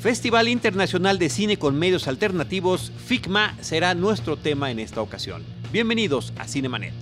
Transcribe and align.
Festival 0.00 0.46
Internacional 0.46 1.18
de 1.18 1.28
Cine 1.28 1.58
con 1.58 1.76
Medios 1.76 2.06
Alternativos, 2.06 2.92
FICMA, 3.06 3.56
será 3.60 3.94
nuestro 3.94 4.36
tema 4.36 4.70
en 4.70 4.78
esta 4.78 5.02
ocasión. 5.02 5.42
Bienvenidos 5.72 6.32
a 6.38 6.46
Cinemanet. 6.46 6.94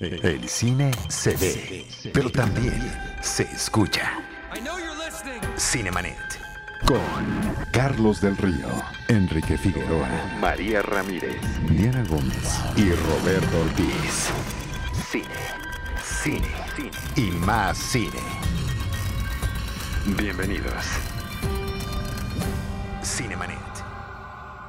El 0.00 0.48
cine 0.48 0.90
se 1.08 1.36
ve, 1.36 1.86
pero 2.12 2.28
también 2.28 2.92
se 3.20 3.44
escucha. 3.44 4.20
Cinemanet. 5.56 6.18
Con 6.84 6.98
Carlos 7.70 8.20
del 8.20 8.36
Río, 8.36 8.66
Enrique 9.06 9.56
Figueroa, 9.56 10.08
María 10.40 10.82
Ramírez, 10.82 11.40
Diana 11.70 12.02
Gómez 12.08 12.58
y 12.76 12.90
Roberto 12.90 13.60
Ortiz. 13.60 14.28
Cine, 15.08 15.28
cine, 16.02 16.48
cine 16.74 16.90
y 17.14 17.30
más 17.30 17.78
cine. 17.78 18.18
Bienvenidos. 20.18 21.11
Cinemanet. 23.04 23.58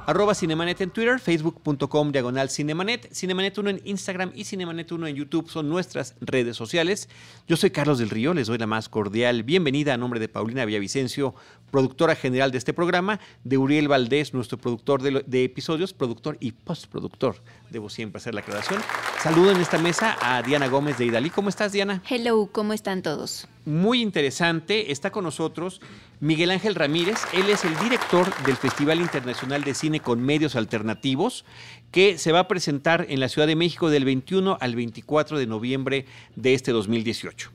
Arroba 0.06 0.34
Cinemanet 0.34 0.80
en 0.80 0.90
Twitter, 0.90 1.18
facebook.com 1.18 2.12
diagonal 2.12 2.50
Cinemanet, 2.50 3.10
Cinemanet 3.14 3.56
1 3.56 3.70
en 3.70 3.80
Instagram 3.84 4.32
y 4.34 4.44
Cinemanet 4.44 4.90
1 4.92 5.06
en 5.06 5.16
YouTube 5.16 5.48
son 5.48 5.68
nuestras 5.68 6.14
redes 6.20 6.56
sociales. 6.56 7.08
Yo 7.46 7.56
soy 7.56 7.70
Carlos 7.70 7.98
del 7.98 8.10
Río, 8.10 8.34
les 8.34 8.48
doy 8.48 8.58
la 8.58 8.66
más 8.66 8.88
cordial 8.88 9.44
bienvenida 9.44 9.94
a 9.94 9.96
nombre 9.96 10.20
de 10.20 10.28
Paulina 10.28 10.64
Villavicencio, 10.64 11.34
productora 11.70 12.16
general 12.16 12.50
de 12.50 12.58
este 12.58 12.74
programa, 12.74 13.18
de 13.44 13.56
Uriel 13.56 13.88
Valdés, 13.88 14.34
nuestro 14.34 14.58
productor 14.58 15.00
de, 15.00 15.44
episodios, 15.44 15.94
productor 15.94 16.36
y 16.40 16.52
postproductor. 16.52 17.36
Debo 17.70 17.88
siempre 17.88 18.18
hacer 18.18 18.34
la 18.34 18.40
aclaración. 18.40 18.82
Saludo 19.24 19.52
en 19.52 19.60
esta 19.62 19.78
mesa 19.78 20.18
a 20.20 20.42
Diana 20.42 20.68
Gómez 20.68 20.98
de 20.98 21.06
Idalí. 21.06 21.30
¿Cómo 21.30 21.48
estás, 21.48 21.72
Diana? 21.72 22.02
Hello, 22.10 22.46
¿cómo 22.52 22.74
están 22.74 23.00
todos? 23.00 23.48
Muy 23.64 24.02
interesante. 24.02 24.92
Está 24.92 25.10
con 25.12 25.24
nosotros 25.24 25.80
Miguel 26.20 26.50
Ángel 26.50 26.74
Ramírez. 26.74 27.16
Él 27.32 27.48
es 27.48 27.64
el 27.64 27.74
director 27.78 28.30
del 28.44 28.56
Festival 28.56 29.00
Internacional 29.00 29.64
de 29.64 29.72
Cine 29.72 30.00
con 30.00 30.20
Medios 30.20 30.56
Alternativos, 30.56 31.46
que 31.90 32.18
se 32.18 32.32
va 32.32 32.40
a 32.40 32.48
presentar 32.48 33.06
en 33.08 33.18
la 33.18 33.30
Ciudad 33.30 33.48
de 33.48 33.56
México 33.56 33.88
del 33.88 34.04
21 34.04 34.58
al 34.60 34.76
24 34.76 35.38
de 35.38 35.46
noviembre 35.46 36.04
de 36.36 36.52
este 36.52 36.72
2018. 36.72 37.50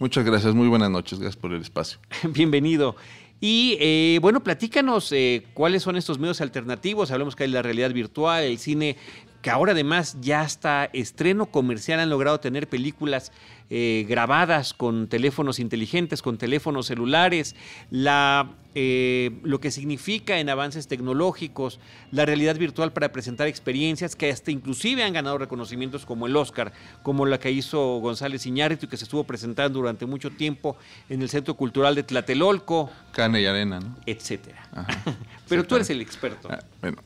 Muchas 0.00 0.22
gracias, 0.22 0.54
muy 0.54 0.68
buenas 0.68 0.90
noches, 0.90 1.18
gracias 1.18 1.40
por 1.40 1.54
el 1.54 1.62
espacio. 1.62 1.98
Bienvenido. 2.28 2.94
Y 3.40 3.78
eh, 3.80 4.18
bueno, 4.20 4.44
platícanos 4.44 5.10
eh, 5.12 5.46
cuáles 5.54 5.82
son 5.82 5.96
estos 5.96 6.18
medios 6.18 6.42
alternativos. 6.42 7.10
Hablamos 7.10 7.34
que 7.36 7.44
hay 7.44 7.50
la 7.50 7.62
realidad 7.62 7.90
virtual, 7.90 8.44
el 8.44 8.58
cine, 8.58 8.98
que 9.42 9.50
ahora 9.50 9.72
además 9.72 10.16
ya 10.20 10.44
está 10.44 10.90
estreno 10.92 11.46
comercial, 11.46 12.00
han 12.00 12.10
logrado 12.10 12.40
tener 12.40 12.68
películas 12.68 13.32
eh, 13.72 14.04
grabadas 14.08 14.74
con 14.74 15.06
teléfonos 15.06 15.60
inteligentes, 15.60 16.22
con 16.22 16.38
teléfonos 16.38 16.86
celulares, 16.86 17.54
la, 17.90 18.50
eh, 18.74 19.30
lo 19.44 19.60
que 19.60 19.70
significa 19.70 20.40
en 20.40 20.50
avances 20.50 20.88
tecnológicos, 20.88 21.78
la 22.10 22.26
realidad 22.26 22.56
virtual 22.56 22.92
para 22.92 23.12
presentar 23.12 23.46
experiencias 23.46 24.16
que 24.16 24.28
hasta 24.28 24.50
inclusive 24.50 25.04
han 25.04 25.12
ganado 25.12 25.38
reconocimientos 25.38 26.04
como 26.04 26.26
el 26.26 26.36
Oscar, 26.36 26.72
como 27.04 27.26
la 27.26 27.38
que 27.38 27.52
hizo 27.52 28.00
González 28.00 28.44
Iñárritu 28.44 28.88
que 28.88 28.96
se 28.96 29.04
estuvo 29.04 29.22
presentando 29.22 29.78
durante 29.78 30.04
mucho 30.04 30.30
tiempo 30.30 30.76
en 31.08 31.22
el 31.22 31.28
Centro 31.28 31.54
Cultural 31.54 31.94
de 31.94 32.02
Tlatelolco. 32.02 32.90
Carne 33.12 33.40
y 33.40 33.46
arena, 33.46 33.78
¿no? 33.78 33.96
Etcétera. 34.04 34.66
Pero 35.48 35.64
tú 35.64 35.76
eres 35.76 35.90
el 35.90 36.00
experto. 36.00 36.48
Ah, 36.50 36.58
bueno, 36.80 36.98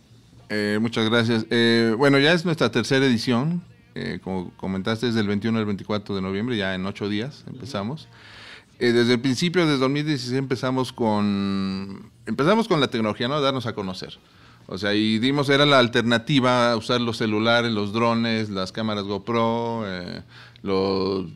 eh, 0.55 0.79
muchas 0.81 1.09
gracias. 1.09 1.47
Eh, 1.51 1.95
bueno, 1.99 2.19
ya 2.19 2.33
es 2.33 2.45
nuestra 2.45 2.71
tercera 2.71 3.05
edición. 3.05 3.63
Eh, 3.97 4.19
como 4.23 4.51
comentaste, 4.57 5.09
es 5.09 5.15
del 5.15 5.29
21 5.29 5.59
al 5.59 5.67
24 5.67 6.15
de 6.17 6.23
noviembre, 6.23 6.57
ya 6.57 6.75
en 6.75 6.85
ocho 6.87 7.09
días 7.09 7.45
empezamos. 7.47 8.09
Eh, 8.81 8.93
desde 8.93 9.15
el 9.15 9.21
principio, 9.21 9.65
desde 9.67 9.79
2016, 9.79 10.37
empezamos 10.37 10.93
con, 10.93 12.11
empezamos 12.27 12.67
con 12.67 12.81
la 12.81 12.89
tecnología, 12.89 13.29
¿no? 13.29 13.41
Darnos 13.41 13.67
a 13.67 13.75
conocer. 13.75 14.19
O 14.67 14.79
sea, 14.79 14.95
y 14.95 15.19
dimos, 15.19 15.49
era 15.49 15.67
la 15.67 15.79
alternativa 15.79 16.73
a 16.73 16.77
usar 16.77 17.01
los 17.01 17.19
celulares, 17.19 17.71
los 17.71 17.93
drones, 17.93 18.51
las 18.51 18.73
cámaras 18.73 19.05
GoPro, 19.05 19.85
eh, 19.87 20.23
los, 20.63 21.27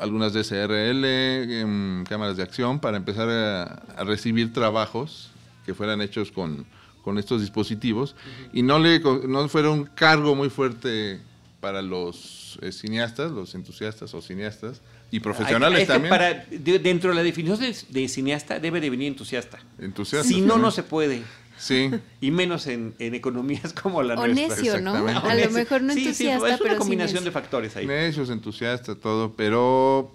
algunas 0.00 0.32
DSRL, 0.32 1.04
em, 1.04 2.04
cámaras 2.04 2.36
de 2.36 2.42
acción, 2.42 2.78
para 2.78 2.96
empezar 2.96 3.28
a, 3.28 3.62
a 3.96 4.04
recibir 4.04 4.52
trabajos 4.52 5.30
que 5.66 5.74
fueran 5.74 6.00
hechos 6.00 6.30
con, 6.30 6.64
con 7.02 7.18
estos 7.18 7.40
dispositivos 7.40 8.14
y 8.52 8.62
no, 8.62 8.78
le, 8.78 9.00
no 9.00 9.48
fuera 9.48 9.70
un 9.70 9.84
cargo 9.84 10.34
muy 10.34 10.50
fuerte 10.50 11.20
para 11.60 11.82
los 11.82 12.58
eh, 12.62 12.72
cineastas, 12.72 13.30
los 13.30 13.54
entusiastas 13.54 14.14
o 14.14 14.22
cineastas 14.22 14.80
y 15.10 15.20
profesionales 15.20 15.76
Hay- 15.78 15.82
es 15.82 15.88
que 15.88 15.92
también. 15.92 16.10
Para, 16.10 16.34
de- 16.50 16.78
dentro 16.78 17.10
de 17.10 17.16
la 17.16 17.22
definición 17.22 17.60
de, 17.60 17.76
de 17.88 18.08
cineasta 18.08 18.58
debe 18.58 18.80
de 18.80 18.90
venir 18.90 19.08
entusiasta. 19.08 19.58
Entusiastas. 19.78 20.28
Si 20.32 20.40
no, 20.40 20.58
no 20.58 20.70
se 20.70 20.82
puede. 20.82 21.22
Sí, 21.58 21.90
Y 22.20 22.30
menos 22.32 22.66
en, 22.66 22.94
en 22.98 23.14
economías 23.14 23.72
como 23.82 24.02
la 24.02 24.14
O 24.14 24.26
nuestra. 24.26 24.56
necio, 24.56 24.80
¿no? 24.80 24.94
A 24.94 25.34
lo 25.34 25.50
mejor 25.50 25.82
no 25.82 25.92
Sí, 25.92 26.00
sí, 26.00 26.06
entusiasta, 26.26 26.54
es 26.54 26.60
una 26.60 26.68
pero 26.70 26.78
combinación 26.78 27.22
de 27.24 27.30
factores 27.30 27.76
ahí. 27.76 27.86
necios, 27.86 28.30
entusiastas, 28.30 28.96
todo, 28.98 29.32
pero 29.34 30.10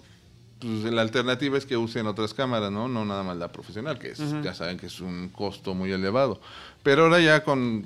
pues, 0.58 0.92
la 0.92 1.00
alternativa 1.00 1.56
es 1.56 1.64
que 1.64 1.76
usen 1.78 2.06
otras 2.06 2.34
cámaras, 2.34 2.70
¿no? 2.70 2.88
No 2.88 3.06
nada 3.06 3.22
más 3.22 3.36
la 3.38 3.50
profesional, 3.50 3.98
que 3.98 4.10
es, 4.10 4.18
ya 4.42 4.52
saben 4.52 4.76
que 4.76 4.86
es 4.86 5.00
un 5.00 5.30
costo 5.30 5.74
muy 5.74 5.90
elevado. 5.92 6.40
Pero 6.88 7.02
ahora 7.02 7.20
ya 7.20 7.44
con 7.44 7.84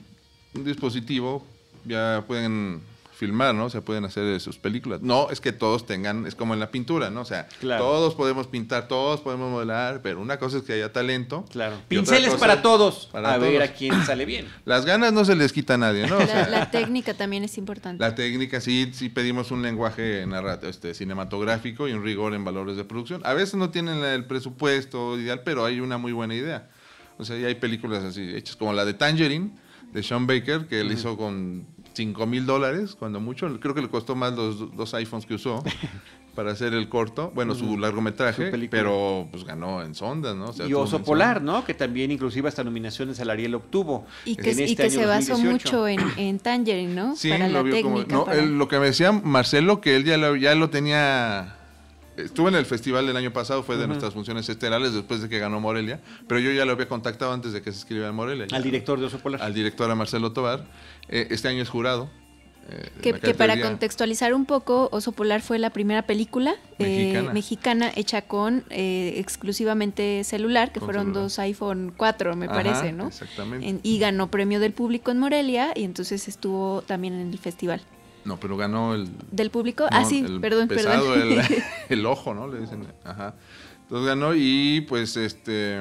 un 0.55 0.65
dispositivo 0.65 1.45
ya 1.85 2.23
pueden 2.29 2.81
filmar, 3.17 3.53
¿no? 3.53 3.65
O 3.65 3.69
sea, 3.71 3.81
pueden 3.81 4.05
hacer 4.05 4.41
sus 4.41 4.59
películas. 4.59 5.03
No, 5.03 5.29
es 5.31 5.41
que 5.41 5.51
todos 5.51 5.87
tengan, 5.87 6.25
es 6.25 6.37
como 6.37 6.55
en 6.55 6.61
la 6.61 6.71
pintura, 6.71 7.11
¿no? 7.11 7.23
O 7.23 7.25
sea, 7.25 7.49
Claro. 7.59 7.83
todos 7.83 8.15
podemos 8.15 8.47
pintar, 8.47 8.87
todos 8.87 9.21
podemos 9.21 9.51
modelar, 9.51 10.03
pero 10.05 10.21
una 10.21 10.39
cosa 10.39 10.59
es 10.59 10.63
que 10.63 10.75
haya 10.75 10.93
talento. 10.93 11.45
Claro. 11.51 11.79
Pinceles 11.89 12.37
para 12.37 12.63
todos. 12.63 13.09
para 13.11 13.35
a 13.35 13.39
ver 13.39 13.61
a 13.63 13.73
quién 13.75 14.07
sale 14.07 14.25
bien. 14.25 14.47
Las 14.65 14.87
ganas 14.87 15.13
no 15.13 15.25
se 15.25 15.35
les 15.35 15.53
quita 15.53 15.75
a 15.75 15.79
nadie, 15.79 16.07
¿no? 16.07 16.19
O 16.19 16.25
sea, 16.25 16.43
La, 16.49 16.61
la 16.61 16.71
técnica 16.71 17.13
también 17.15 17.43
es 17.43 17.59
importante. 17.59 18.01
La 18.01 18.15
técnica, 18.15 18.61
sí, 18.61 18.93
sí 18.95 19.09
pedimos 19.09 19.51
un 19.51 19.63
lenguaje 19.63 20.25
narrativo, 20.29 20.71
este, 20.71 20.95
cinematográfico 20.95 21.89
y 21.89 21.93
un 21.93 22.05
rigor 22.05 22.35
en 22.35 22.45
valores 22.45 22.77
de 22.77 22.85
producción. 22.85 23.21
A 23.25 23.35
veces 23.35 23.57
no 23.57 23.71
tienen 23.71 24.05
el 24.05 24.27
presupuesto 24.27 25.19
ideal, 25.19 25.41
pero 25.45 25.65
hay 25.65 25.81
una 25.81 25.99
muy 25.99 26.13
buena 26.13 26.37
idea. 26.37 26.69
O 27.19 27.25
sea, 27.25 27.37
ya 27.39 27.47
hay 27.49 27.55
películas 27.57 28.03
así 28.05 28.23
hechas, 28.35 28.57
como 28.57 28.73
la 28.73 28.85
de 28.85 28.95
Tangerine, 28.95 29.51
de 29.93 30.03
Sean 30.03 30.27
Baker, 30.27 30.67
que 30.67 30.81
él 30.81 30.91
hizo 30.93 31.17
con 31.17 31.67
5 31.93 32.27
mil 32.27 32.47
dólares, 32.47 32.97
cuando 32.99 33.21
mucho. 33.21 33.61
Creo 33.61 33.75
que 33.75 33.83
le 33.83 33.89
costó 33.89 34.15
más 34.15 34.33
los 34.35 34.59
do- 34.59 34.67
dos 34.75 34.95
iPhones 34.95 35.27
que 35.27 35.35
usó 35.35 35.63
para 36.35 36.53
hacer 36.53 36.73
el 36.73 36.89
corto, 36.89 37.31
bueno, 37.35 37.55
su 37.55 37.77
largometraje, 37.77 38.51
Su 38.51 38.69
pero 38.71 39.29
pues 39.31 39.45
ganó 39.45 39.83
en 39.83 39.95
sondas, 39.95 40.35
¿no? 40.35 40.47
O 40.47 40.53
sea, 40.55 40.67
y 40.67 40.73
Oso. 40.73 41.03
Polar, 41.03 41.43
¿no? 41.43 41.63
Que 41.67 41.75
también 41.75 42.11
inclusive 42.11 42.49
hasta 42.49 42.65
nominaciones 42.65 43.21
al 43.21 43.29
Ariel 43.29 43.55
obtuvo. 43.55 44.07
Y 44.25 44.37
que, 44.37 44.53
en 44.53 44.61
y 44.61 44.63
este 44.63 44.77
que 44.77 44.83
año 44.85 44.91
se 44.93 45.05
basó 45.07 45.33
2018. 45.33 45.51
mucho 45.77 45.89
en, 45.89 46.01
en 46.19 46.39
Tangerine, 46.39 46.95
¿no? 46.95 47.15
Sí, 47.15 47.29
para 47.29 47.49
lo 47.49 47.53
la 47.53 47.63
vio 47.63 47.83
como- 47.83 47.97
técnica. 47.97 48.15
no, 48.17 48.25
para- 48.25 48.39
él- 48.39 48.57
lo 48.57 48.67
que 48.69 48.79
me 48.79 48.87
decía 48.87 49.13
Marcelo, 49.13 49.83
que 49.83 49.95
él 49.97 50.05
ya 50.05 50.17
lo, 50.17 50.35
ya 50.37 50.55
lo 50.55 50.71
tenía. 50.71 51.57
Estuvo 52.17 52.49
en 52.49 52.55
el 52.57 52.67
festival 52.67 53.07
del 53.07 53.17
año 53.17 53.33
pasado, 53.33 53.63
fue 53.63 53.77
de 53.77 53.87
nuestras 53.87 54.13
funciones 54.13 54.49
estelares 54.49 54.93
después 54.93 55.23
de 55.23 55.29
que 55.29 55.39
ganó 55.39 55.61
Morelia, 55.61 56.01
pero 56.29 56.41
yo 56.41 56.53
ya 56.53 56.65
lo 56.67 56.73
había 56.73 56.87
contactado 56.89 57.33
antes 57.33 57.53
de 57.53 57.63
que 57.63 57.73
se 57.73 57.79
escribiera 57.79 58.11
en 58.11 58.15
Morelia. 58.15 58.47
ya. 58.49 58.57
Al 58.57 58.63
director 58.63 59.01
de 59.01 59.07
Oso 59.07 59.19
Polar. 59.19 59.41
Al 59.43 59.55
director, 59.55 59.91
a 59.91 59.95
Marcelo 59.95 60.33
Tobar. 60.33 60.67
Eh, 61.09 61.29
este 61.31 61.49
año 61.49 61.63
es 61.63 61.69
jurado. 61.71 62.11
eh, 62.71 62.91
Que, 63.03 63.35
para 63.35 63.61
contextualizar 63.61 64.35
un 64.35 64.45
poco, 64.45 64.89
Oso 64.93 65.13
Polar 65.13 65.41
fue 65.41 65.59
la 65.59 65.71
primera 65.71 66.03
película 66.03 66.55
eh, 66.79 66.85
Mexicana. 66.85 67.33
mexicana 67.33 67.93
hecha 67.97 68.23
con 68.23 68.65
eh, 68.71 69.15
exclusivamente 69.17 70.23
celular, 70.25 70.71
que 70.73 70.81
Con 70.81 70.89
fueron 70.89 71.05
celular. 71.07 71.23
dos 71.25 71.39
iPhone 71.39 71.93
4, 71.97 72.37
me 72.37 72.47
Ajá, 72.47 72.55
parece, 72.55 72.93
¿no? 72.93 73.09
Exactamente. 73.09 73.69
En- 73.69 73.81
y 73.83 73.99
ganó 73.99 74.31
premio 74.31 74.61
del 74.61 74.73
público 74.73 75.11
en 75.11 75.19
Morelia 75.19 75.73
y 75.75 75.85
entonces 75.85 76.29
estuvo 76.29 76.83
también 76.83 77.15
en 77.15 77.31
el 77.33 77.39
festival. 77.39 77.81
No, 78.25 78.39
pero 78.39 78.57
ganó 78.57 78.95
el. 78.95 79.09
¿Del 79.31 79.51
público? 79.51 79.87
ah, 79.91 80.01
no, 80.03 80.09
sí, 80.09 80.21
el 80.21 80.41
perdón, 80.41 80.69
pesado, 80.69 81.13
perdón. 81.15 81.33
El, 81.33 81.63
el 81.99 82.07
ojo, 82.07 82.35
¿no? 82.35 82.47
Le 82.49 82.61
dicen. 82.61 82.87
Ajá. 83.05 83.35
Entonces 83.83 84.07
ganó 84.07 84.35
y 84.35 84.81
pues 84.89 85.17
este. 85.17 85.81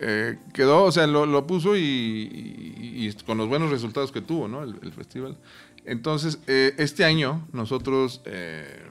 eh, 0.00 0.38
quedó, 0.52 0.84
o 0.84 0.92
sea, 0.92 1.06
lo, 1.06 1.24
lo 1.26 1.46
puso 1.46 1.76
y, 1.76 1.80
y- 1.80 3.06
y 3.08 3.12
con 3.24 3.38
los 3.38 3.48
buenos 3.48 3.70
resultados 3.70 4.12
que 4.12 4.20
tuvo, 4.20 4.48
¿no? 4.48 4.62
El, 4.62 4.76
el 4.82 4.92
festival. 4.92 5.36
Entonces, 5.84 6.38
eh, 6.46 6.74
este 6.78 7.04
año 7.04 7.46
nosotros, 7.52 8.20
eh, 8.24 8.82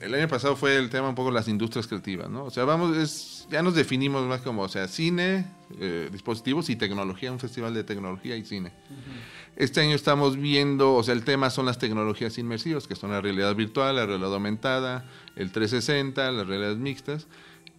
el 0.00 0.14
año 0.14 0.28
pasado 0.28 0.56
fue 0.56 0.76
el 0.76 0.88
tema 0.90 1.08
un 1.08 1.14
poco 1.14 1.30
las 1.30 1.48
industrias 1.48 1.86
creativas, 1.86 2.30
¿no? 2.30 2.44
O 2.44 2.50
sea, 2.50 2.64
vamos, 2.64 2.96
es, 2.96 3.46
ya 3.50 3.62
nos 3.62 3.74
definimos 3.74 4.22
más 4.26 4.40
como, 4.42 4.62
o 4.62 4.68
sea, 4.68 4.86
cine, 4.88 5.46
eh, 5.80 6.08
dispositivos 6.12 6.70
y 6.70 6.76
tecnología, 6.76 7.32
un 7.32 7.40
festival 7.40 7.74
de 7.74 7.82
tecnología 7.84 8.36
y 8.36 8.44
cine. 8.44 8.72
Este 9.56 9.80
año 9.80 9.94
estamos 9.94 10.36
viendo, 10.36 10.94
o 10.94 11.02
sea, 11.02 11.14
el 11.14 11.24
tema 11.24 11.48
son 11.48 11.64
las 11.64 11.78
tecnologías 11.78 12.36
inmersivas, 12.36 12.86
que 12.86 12.94
son 12.94 13.10
la 13.10 13.22
realidad 13.22 13.54
virtual, 13.54 13.96
la 13.96 14.04
realidad 14.04 14.34
aumentada, 14.34 15.06
el 15.34 15.50
360, 15.50 16.30
las 16.30 16.46
realidades 16.46 16.76
mixtas. 16.76 17.26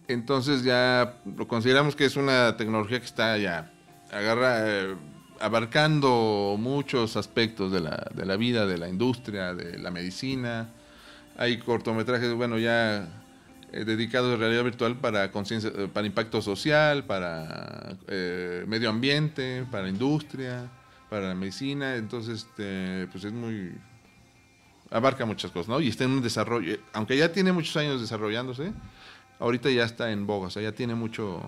Entonces 0.08 0.64
ya 0.64 1.20
lo 1.36 1.46
consideramos 1.46 1.94
que 1.94 2.04
es 2.04 2.16
una 2.16 2.56
tecnología 2.56 2.98
que 2.98 3.06
está 3.06 3.38
ya 3.38 3.72
agarra, 4.10 4.68
eh, 4.68 4.96
abarcando 5.40 6.56
muchos 6.58 7.16
aspectos 7.16 7.70
de 7.70 7.80
la, 7.80 8.10
de 8.14 8.26
la 8.26 8.36
vida, 8.36 8.66
de 8.66 8.78
la 8.78 8.88
industria, 8.88 9.54
de 9.54 9.78
la 9.78 9.90
medicina. 9.90 10.70
Hay 11.36 11.58
cortometrajes, 11.58 12.34
bueno, 12.34 12.58
ya 12.58 13.06
eh, 13.70 13.84
dedicados 13.84 14.34
a 14.34 14.36
realidad 14.36 14.64
virtual 14.64 14.96
para 14.96 15.30
conciencia, 15.30 15.70
eh, 15.76 15.88
para 15.92 16.06
impacto 16.06 16.42
social, 16.42 17.04
para 17.04 17.96
medio 18.66 18.90
ambiente, 18.90 19.64
para 19.70 19.88
industria, 19.88 20.68
para 21.08 21.28
la 21.28 21.34
medicina. 21.34 21.96
Entonces, 21.96 22.46
este, 22.46 23.08
pues 23.10 23.24
es 23.24 23.32
muy 23.32 23.72
abarca 24.90 25.26
muchas 25.26 25.50
cosas, 25.50 25.68
¿no? 25.68 25.80
Y 25.80 25.88
está 25.88 26.04
en 26.04 26.12
un 26.12 26.22
desarrollo, 26.22 26.78
aunque 26.92 27.16
ya 27.16 27.30
tiene 27.30 27.52
muchos 27.52 27.76
años 27.76 28.00
desarrollándose, 28.00 28.72
ahorita 29.38 29.70
ya 29.70 29.84
está 29.84 30.10
en 30.10 30.26
boga, 30.26 30.46
o 30.46 30.50
sea, 30.50 30.62
ya 30.62 30.72
tiene 30.72 30.94
mucho, 30.94 31.42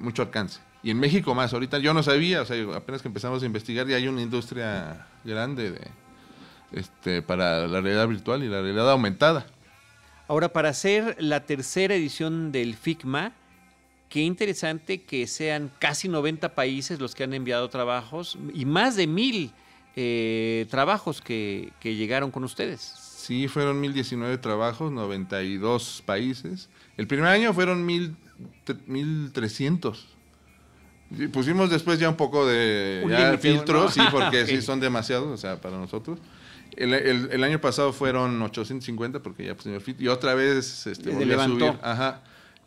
mucho 0.00 0.22
alcance. 0.22 0.60
Y 0.82 0.90
en 0.90 1.00
México 1.00 1.34
más, 1.34 1.52
ahorita 1.52 1.78
yo 1.78 1.92
no 1.94 2.02
sabía, 2.02 2.42
o 2.42 2.44
sea, 2.44 2.56
apenas 2.76 3.02
que 3.02 3.08
empezamos 3.08 3.42
a 3.42 3.46
investigar, 3.46 3.86
ya 3.86 3.96
hay 3.96 4.08
una 4.08 4.22
industria 4.22 5.06
grande 5.24 5.72
de, 5.72 5.88
este, 6.72 7.22
para 7.22 7.66
la 7.66 7.80
realidad 7.80 8.06
virtual 8.06 8.44
y 8.44 8.48
la 8.48 8.60
realidad 8.60 8.90
aumentada. 8.90 9.46
Ahora, 10.28 10.50
para 10.52 10.68
hacer 10.68 11.16
la 11.18 11.40
tercera 11.46 11.94
edición 11.94 12.52
del 12.52 12.76
FICMA, 12.76 13.32
qué 14.08 14.20
interesante 14.20 15.02
que 15.02 15.26
sean 15.26 15.70
casi 15.78 16.08
90 16.08 16.54
países 16.54 16.98
los 16.98 17.14
que 17.14 17.24
han 17.24 17.34
enviado 17.34 17.68
trabajos 17.68 18.38
y 18.54 18.64
más 18.64 18.96
de 18.96 19.06
mil 19.06 19.52
eh, 19.96 20.66
trabajos 20.70 21.20
que, 21.20 21.72
llegaron 21.82 22.30
con 22.30 22.44
ustedes. 22.44 22.80
Sí, 22.80 23.48
fueron 23.48 23.78
1019 23.80 24.38
trabajos, 24.38 24.90
92 24.92 26.02
países. 26.06 26.70
El 26.96 27.06
primer 27.06 27.26
año 27.26 27.52
fueron 27.52 27.84
1300. 27.84 30.06
Pusimos 31.32 31.70
después 31.70 31.98
ya 31.98 32.08
un 32.08 32.16
poco 32.16 32.46
de 32.46 33.38
filtros, 33.40 33.94
sí, 33.94 34.00
porque 34.10 34.46
sí 34.46 34.62
son 34.62 34.80
demasiados, 34.80 35.26
o 35.26 35.36
sea, 35.36 35.60
para 35.60 35.76
nosotros. 35.76 36.18
El, 36.76 37.42
año 37.42 37.60
pasado 37.60 37.92
fueron 37.92 38.40
850 38.40 39.20
porque 39.20 39.46
ya 39.46 39.56
pusimos 39.56 39.82
filtros. 39.82 40.04
Y 40.04 40.08
otra 40.08 40.34
vez 40.34 40.86
este, 40.86 41.10
volvió 41.10 41.40
a 41.40 41.44
subir. 41.44 41.72
Ajá. 41.82 42.22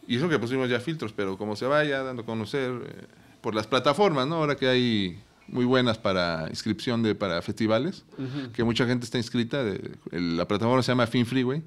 Y 0.08 0.18
eso 0.18 0.30
que 0.30 0.40
pusimos 0.40 0.70
ya 0.70 0.80
filtros, 0.80 1.14
pero 1.14 1.38
como 1.38 1.56
se 1.56 1.66
vaya 1.66 2.04
dando 2.04 2.24
a 2.24 2.26
conocer 2.26 2.72
eh, 2.72 3.06
por 3.42 3.56
las 3.56 3.68
plataformas, 3.68 4.28
¿no? 4.28 4.36
Ahora 4.36 4.56
que 4.56 4.68
hay 4.68 5.20
muy 5.48 5.66
buenas 5.66 5.98
para 5.98 6.48
inscripción 6.50 7.04
de 7.04 7.16
para 7.16 7.42
festivales, 7.42 8.06
que 8.54 8.64
mucha 8.64 8.86
gente 8.86 9.06
está 9.06 9.18
inscrita. 9.18 9.64
De, 9.64 9.92
la 10.12 10.48
plataforma 10.48 10.82
se 10.82 10.92
llama 10.92 11.08
Fin 11.08 11.26
Freeway. 11.26 11.62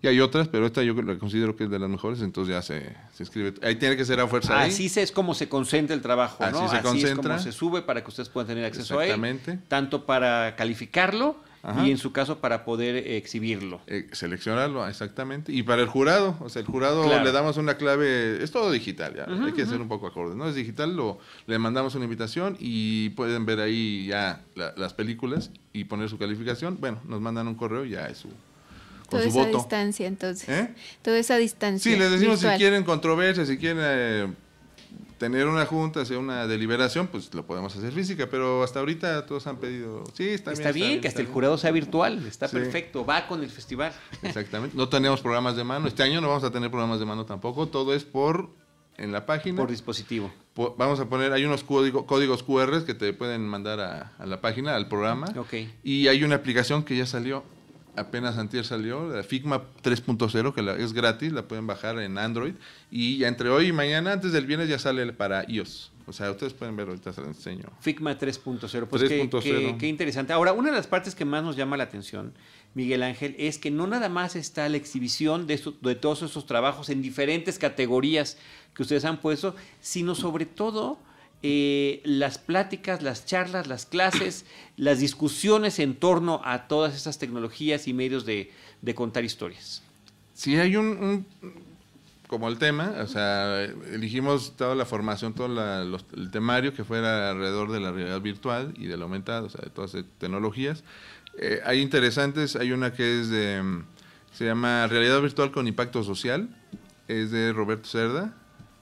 Y 0.00 0.06
hay 0.06 0.20
otras, 0.20 0.46
pero 0.46 0.64
esta 0.64 0.84
yo 0.84 0.94
la 0.94 1.18
considero 1.18 1.56
que 1.56 1.64
es 1.64 1.70
de 1.70 1.78
las 1.80 1.90
mejores, 1.90 2.20
entonces 2.20 2.54
ya 2.54 2.62
se, 2.62 2.94
se 3.12 3.24
inscribe. 3.24 3.54
Ahí 3.62 3.74
tiene 3.74 3.96
que 3.96 4.04
ser 4.04 4.20
a 4.20 4.28
fuerza. 4.28 4.60
Así 4.60 4.86
es 4.94 5.10
como 5.10 5.34
se 5.34 5.48
concentra 5.48 5.92
el 5.92 6.02
trabajo, 6.02 6.44
Así 6.44 6.52
¿no? 6.52 6.68
Se 6.68 6.76
Así 6.76 7.02
es 7.04 7.14
como 7.16 7.38
se 7.40 7.50
sube 7.50 7.82
para 7.82 8.02
que 8.04 8.08
ustedes 8.08 8.28
puedan 8.28 8.46
tener 8.46 8.64
acceso 8.64 8.96
a 9.00 9.06
él. 9.06 9.40
Tanto 9.66 10.06
para 10.06 10.54
calificarlo 10.54 11.47
y 11.84 11.90
en 11.90 11.98
su 11.98 12.12
caso 12.12 12.38
para 12.38 12.64
poder 12.64 12.96
exhibirlo. 12.96 13.80
Eh, 13.86 14.08
seleccionarlo, 14.12 14.86
exactamente. 14.86 15.52
Y 15.52 15.62
para 15.62 15.82
el 15.82 15.88
jurado, 15.88 16.36
o 16.40 16.48
sea, 16.48 16.60
el 16.60 16.66
jurado 16.66 17.06
le 17.22 17.32
damos 17.32 17.56
una 17.56 17.76
clave, 17.76 18.42
es 18.42 18.50
todo 18.50 18.70
digital, 18.70 19.14
ya, 19.16 19.26
hay 19.44 19.52
que 19.52 19.66
ser 19.66 19.80
un 19.80 19.88
poco 19.88 20.06
acorde, 20.06 20.36
¿no? 20.36 20.48
Es 20.48 20.54
digital, 20.54 20.96
lo, 20.96 21.18
le 21.46 21.58
mandamos 21.58 21.94
una 21.94 22.04
invitación 22.04 22.56
y 22.58 23.10
pueden 23.10 23.46
ver 23.46 23.60
ahí 23.60 24.06
ya 24.06 24.42
las 24.54 24.94
películas 24.94 25.50
y 25.72 25.84
poner 25.84 26.08
su 26.08 26.18
calificación. 26.18 26.78
Bueno, 26.80 27.00
nos 27.06 27.20
mandan 27.20 27.48
un 27.48 27.54
correo 27.54 27.84
y 27.84 27.90
ya 27.90 28.06
es 28.06 28.18
su, 28.18 28.28
Toda 29.08 29.24
esa 29.24 29.46
distancia, 29.46 30.06
entonces. 30.06 30.48
¿Eh? 30.48 30.74
Toda 31.02 31.18
esa 31.18 31.36
distancia. 31.38 31.92
Sí, 31.92 31.98
les 31.98 32.10
decimos 32.10 32.40
si 32.40 32.46
quieren 32.58 32.84
controversia, 32.84 33.46
si 33.46 33.56
quieren 33.56 33.78
eh, 33.80 34.28
tener 35.18 35.46
una 35.46 35.66
junta, 35.66 36.00
hacer 36.00 36.16
una 36.16 36.46
deliberación, 36.46 37.08
pues 37.08 37.32
lo 37.34 37.44
podemos 37.44 37.76
hacer 37.76 37.92
física, 37.92 38.28
pero 38.30 38.62
hasta 38.62 38.78
ahorita 38.78 39.26
todos 39.26 39.46
han 39.46 39.58
pedido, 39.58 40.04
sí, 40.14 40.28
está, 40.28 40.52
bien. 40.52 40.60
Está 40.60 40.72
bien, 40.72 41.00
que 41.00 41.08
hasta 41.08 41.20
el 41.20 41.26
jurado 41.26 41.58
sea 41.58 41.70
virtual, 41.70 42.24
está 42.26 42.48
perfecto, 42.48 43.04
va 43.04 43.26
con 43.26 43.42
el 43.42 43.50
festival. 43.50 43.92
Exactamente, 44.22 44.76
no 44.76 44.88
tenemos 44.88 45.20
programas 45.20 45.56
de 45.56 45.64
mano, 45.64 45.88
este 45.88 46.02
año 46.02 46.20
no 46.20 46.28
vamos 46.28 46.44
a 46.44 46.50
tener 46.50 46.70
programas 46.70 47.00
de 47.00 47.06
mano 47.06 47.26
tampoco, 47.26 47.68
todo 47.68 47.94
es 47.94 48.04
por 48.04 48.48
en 48.96 49.12
la 49.12 49.26
página. 49.26 49.56
Por 49.56 49.70
dispositivo. 49.70 50.32
vamos 50.76 51.00
a 51.00 51.08
poner, 51.08 51.32
hay 51.32 51.44
unos 51.44 51.62
códigos 51.64 52.42
QR 52.42 52.84
que 52.84 52.94
te 52.94 53.12
pueden 53.12 53.46
mandar 53.46 53.80
a, 53.80 54.12
a 54.18 54.26
la 54.26 54.40
página, 54.40 54.74
al 54.74 54.88
programa. 54.88 55.26
Ok. 55.36 55.54
Y 55.84 56.08
hay 56.08 56.24
una 56.24 56.36
aplicación 56.36 56.82
que 56.82 56.96
ya 56.96 57.06
salió 57.06 57.44
apenas 57.96 58.38
antier 58.38 58.64
salió, 58.64 59.08
la 59.08 59.22
Figma 59.22 59.62
3.0, 59.82 60.54
que 60.54 60.82
es 60.82 60.92
gratis, 60.92 61.32
la 61.32 61.48
pueden 61.48 61.66
bajar 61.66 61.98
en 61.98 62.18
Android. 62.18 62.54
Y 62.90 63.18
ya 63.18 63.28
entre 63.28 63.48
hoy 63.48 63.68
y 63.68 63.72
mañana, 63.72 64.12
antes 64.12 64.32
del 64.32 64.46
viernes, 64.46 64.68
ya 64.68 64.78
sale 64.78 65.12
para 65.12 65.44
iOS. 65.48 65.92
O 66.06 66.12
sea, 66.12 66.30
ustedes 66.30 66.54
pueden 66.54 66.74
ver, 66.74 66.88
ahorita 66.88 67.12
se 67.12 67.20
lo 67.20 67.26
enseño. 67.26 67.64
Figma 67.80 68.18
3.0, 68.18 68.86
pues 68.86 69.02
3.0. 69.02 69.76
Qué, 69.76 69.86
interesante. 69.86 70.32
Ahora, 70.32 70.54
una 70.54 70.70
de 70.70 70.76
las 70.76 70.86
partes 70.86 71.14
que 71.14 71.26
más 71.26 71.44
nos 71.44 71.54
llama 71.54 71.76
la 71.76 71.84
atención, 71.84 72.32
Miguel 72.74 73.02
Ángel, 73.02 73.36
es 73.38 73.58
que 73.58 73.70
no 73.70 73.86
nada 73.86 74.08
más 74.08 74.34
está 74.34 74.68
la 74.70 74.78
exhibición 74.78 75.46
de, 75.46 75.60
de 75.82 75.94
todos 75.96 76.22
esos 76.22 76.46
trabajos 76.46 76.88
en 76.88 77.02
diferentes 77.02 77.58
categorías 77.58 78.38
que 78.74 78.82
ustedes 78.82 79.04
han 79.04 79.20
puesto, 79.20 79.54
sino 79.80 80.14
sobre 80.14 80.46
todo 80.46 80.98
eh, 81.42 82.00
las 82.04 82.38
pláticas, 82.38 83.02
las 83.02 83.24
charlas, 83.24 83.68
las 83.68 83.86
clases, 83.86 84.44
las 84.76 84.98
discusiones 84.98 85.78
en 85.78 85.94
torno 85.94 86.40
a 86.44 86.66
todas 86.66 86.96
estas 86.96 87.18
tecnologías 87.18 87.86
y 87.86 87.92
medios 87.92 88.24
de, 88.24 88.50
contar 88.94 89.24
historias. 89.24 89.82
Sí, 90.34 90.56
hay 90.56 90.74
un, 90.74 91.26
como 92.26 92.48
el 92.48 92.58
tema, 92.58 92.92
o 93.00 93.06
sea, 93.06 93.62
elegimos 93.62 94.56
toda 94.56 94.74
la 94.74 94.84
formación, 94.84 95.32
todo 95.32 95.46
el 96.16 96.30
temario 96.32 96.74
que 96.74 96.82
fuera 96.82 97.30
alrededor 97.30 97.70
de 97.70 97.80
la 97.80 97.92
realidad 97.92 98.20
virtual 98.20 98.74
y 98.76 98.86
de 98.86 98.96
la 98.96 99.04
aumentada, 99.04 99.42
o 99.42 99.48
sea, 99.48 99.60
de 99.62 99.70
todas 99.70 99.94
las 99.94 100.04
tecnologías. 100.18 100.82
Eh, 101.38 101.60
hay 101.64 101.80
interesantes, 101.80 102.56
hay 102.56 102.72
una 102.72 102.92
que 102.92 103.20
es 103.20 103.30
de, 103.30 103.62
se 104.32 104.44
llama 104.44 104.88
Realidad 104.88 105.22
Virtual 105.22 105.52
con 105.52 105.68
Impacto 105.68 106.02
Social, 106.02 106.48
es 107.06 107.30
de 107.30 107.52
Roberto 107.52 107.88
Cerda, 107.88 108.34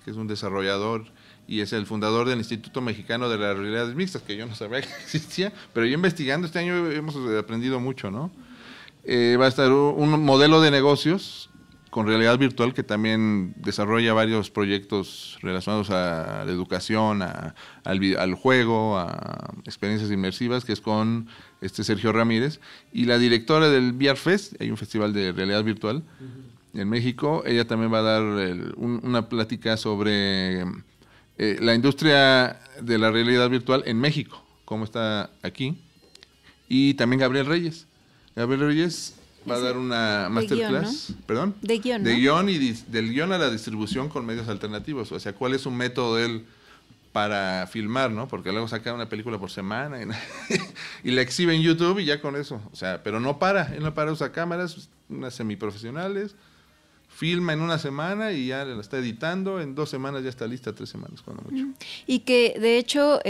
que 0.05 0.11
es 0.11 0.17
un 0.17 0.27
desarrollador 0.27 1.05
y 1.49 1.61
es 1.61 1.73
el 1.73 1.87
fundador 1.87 2.29
del 2.29 2.39
Instituto 2.39 2.81
Mexicano 2.81 3.29
de 3.29 3.39
las 3.39 3.57
Realidades 3.57 3.95
Mixtas, 3.95 4.23
que 4.23 4.37
yo 4.37 4.47
no 4.47 4.55
sabía 4.55 4.83
que 4.83 4.89
existía, 5.03 5.53
pero 5.73 5.87
yo 5.87 5.95
investigando 5.95 6.47
este 6.47 6.59
año 6.59 6.91
hemos 6.91 7.17
aprendido 7.39 7.81
mucho, 7.81 8.11
¿no? 8.11 8.31
Eh, 9.05 9.37
va 9.41 9.45
a 9.45 9.49
estar 9.49 9.71
un 9.71 10.25
modelo 10.25 10.61
de 10.61 10.73
negocios 10.73 11.51
con 11.97 12.07
realidad 12.07 12.37
virtual 12.39 12.75
que 12.75 12.83
también 12.83 13.55
desarrolla 13.57 14.13
varios 14.13 14.51
proyectos 14.51 15.39
relacionados 15.41 15.89
a 15.89 16.45
la 16.45 16.53
educación, 16.53 17.23
al, 17.23 17.55
al, 17.85 18.35
juego, 18.35 18.99
a 18.99 19.55
experiencias 19.65 20.11
inmersivas, 20.11 20.67
que 20.67 20.75
es 20.75 20.83
con 20.83 21.29
este 21.63 21.85
Sergio 21.85 22.13
Ramírez. 22.13 22.61
Y 22.93 23.07
la 23.07 23.17
directora 23.17 23.71
del 23.71 23.93
VR 23.93 24.19
Fest, 24.19 24.61
hay 24.61 24.71
un 24.71 24.77
festival 24.77 25.15
de 25.15 25.33
realidad 25.33 25.65
virtual 25.65 26.03
en 26.75 26.89
México, 26.91 27.43
ella 27.47 27.67
también 27.67 27.91
va 27.91 28.01
a 28.01 28.03
dar 28.03 28.23
una 28.77 29.31
plática 29.31 29.79
sobre 29.79 30.67
eh, 31.39 31.59
la 31.61 31.75
industria 31.75 32.61
de 32.81 32.99
la 32.99 33.11
realidad 33.11 33.49
virtual 33.51 33.83
en 33.87 33.99
México, 33.99 34.43
como 34.65 34.85
está 34.85 35.31
aquí, 35.43 35.79
y 36.69 36.95
también 36.95 37.21
Gabriel 37.21 37.47
Reyes. 37.47 37.87
Gabriel 38.35 38.61
Reyes 38.61 39.15
va 39.49 39.57
a 39.57 39.61
dar 39.61 39.77
una 39.77 40.29
masterclass, 40.31 41.15
perdón, 41.27 41.55
de 41.63 41.79
guion, 41.79 42.03
de 42.03 42.17
guion 42.17 42.49
y 42.49 42.59
del 42.59 43.13
guion 43.13 43.33
a 43.33 43.39
la 43.39 43.51
distribución 43.51 44.09
con 44.09 44.27
medios 44.27 44.49
alternativos, 44.49 45.13
o 45.13 45.21
sea, 45.21 45.33
cuál 45.35 45.55
es 45.55 45.67
un 45.67 45.77
método 45.77 46.17
de 46.17 46.27
él 46.27 46.47
para 47.13 47.67
filmar, 47.67 48.11
¿no? 48.11 48.29
Porque 48.29 48.53
luego 48.53 48.69
saca 48.69 48.93
una 48.93 49.09
película 49.09 49.39
por 49.39 49.51
semana 49.51 50.03
y, 50.03 50.07
y, 51.09 51.13
la 51.13 51.23
exhibe 51.23 51.55
en 51.55 51.63
YouTube 51.63 51.99
y 52.01 52.05
ya 52.05 52.21
con 52.21 52.37
eso, 52.37 52.61
o 52.73 52.77
sea, 52.77 53.03
pero 53.03 53.21
no 53.21 53.39
para, 53.39 53.75
él 53.75 53.83
no 53.83 53.95
para, 53.95 54.13
usa 54.13 54.33
cámaras, 54.33 54.91
unas 55.09 55.35
semiprofesionales, 55.35 56.35
filma 57.17 57.55
en 57.55 57.63
una 57.63 57.79
semana 57.79 58.33
y 58.33 58.49
ya 58.49 58.65
la 58.67 58.79
está 58.79 58.99
editando, 58.99 59.59
en 59.59 59.75
dos 59.75 59.89
semanas 59.89 60.23
ya 60.23 60.29
está 60.29 60.47
lista, 60.47 60.75
tres 60.75 60.91
semanas 60.91 61.23
cuando 61.23 61.43
mucho. 61.45 61.67
Y 62.07 62.21
que 62.21 62.55
de 62.61 62.77
hecho 62.77 63.21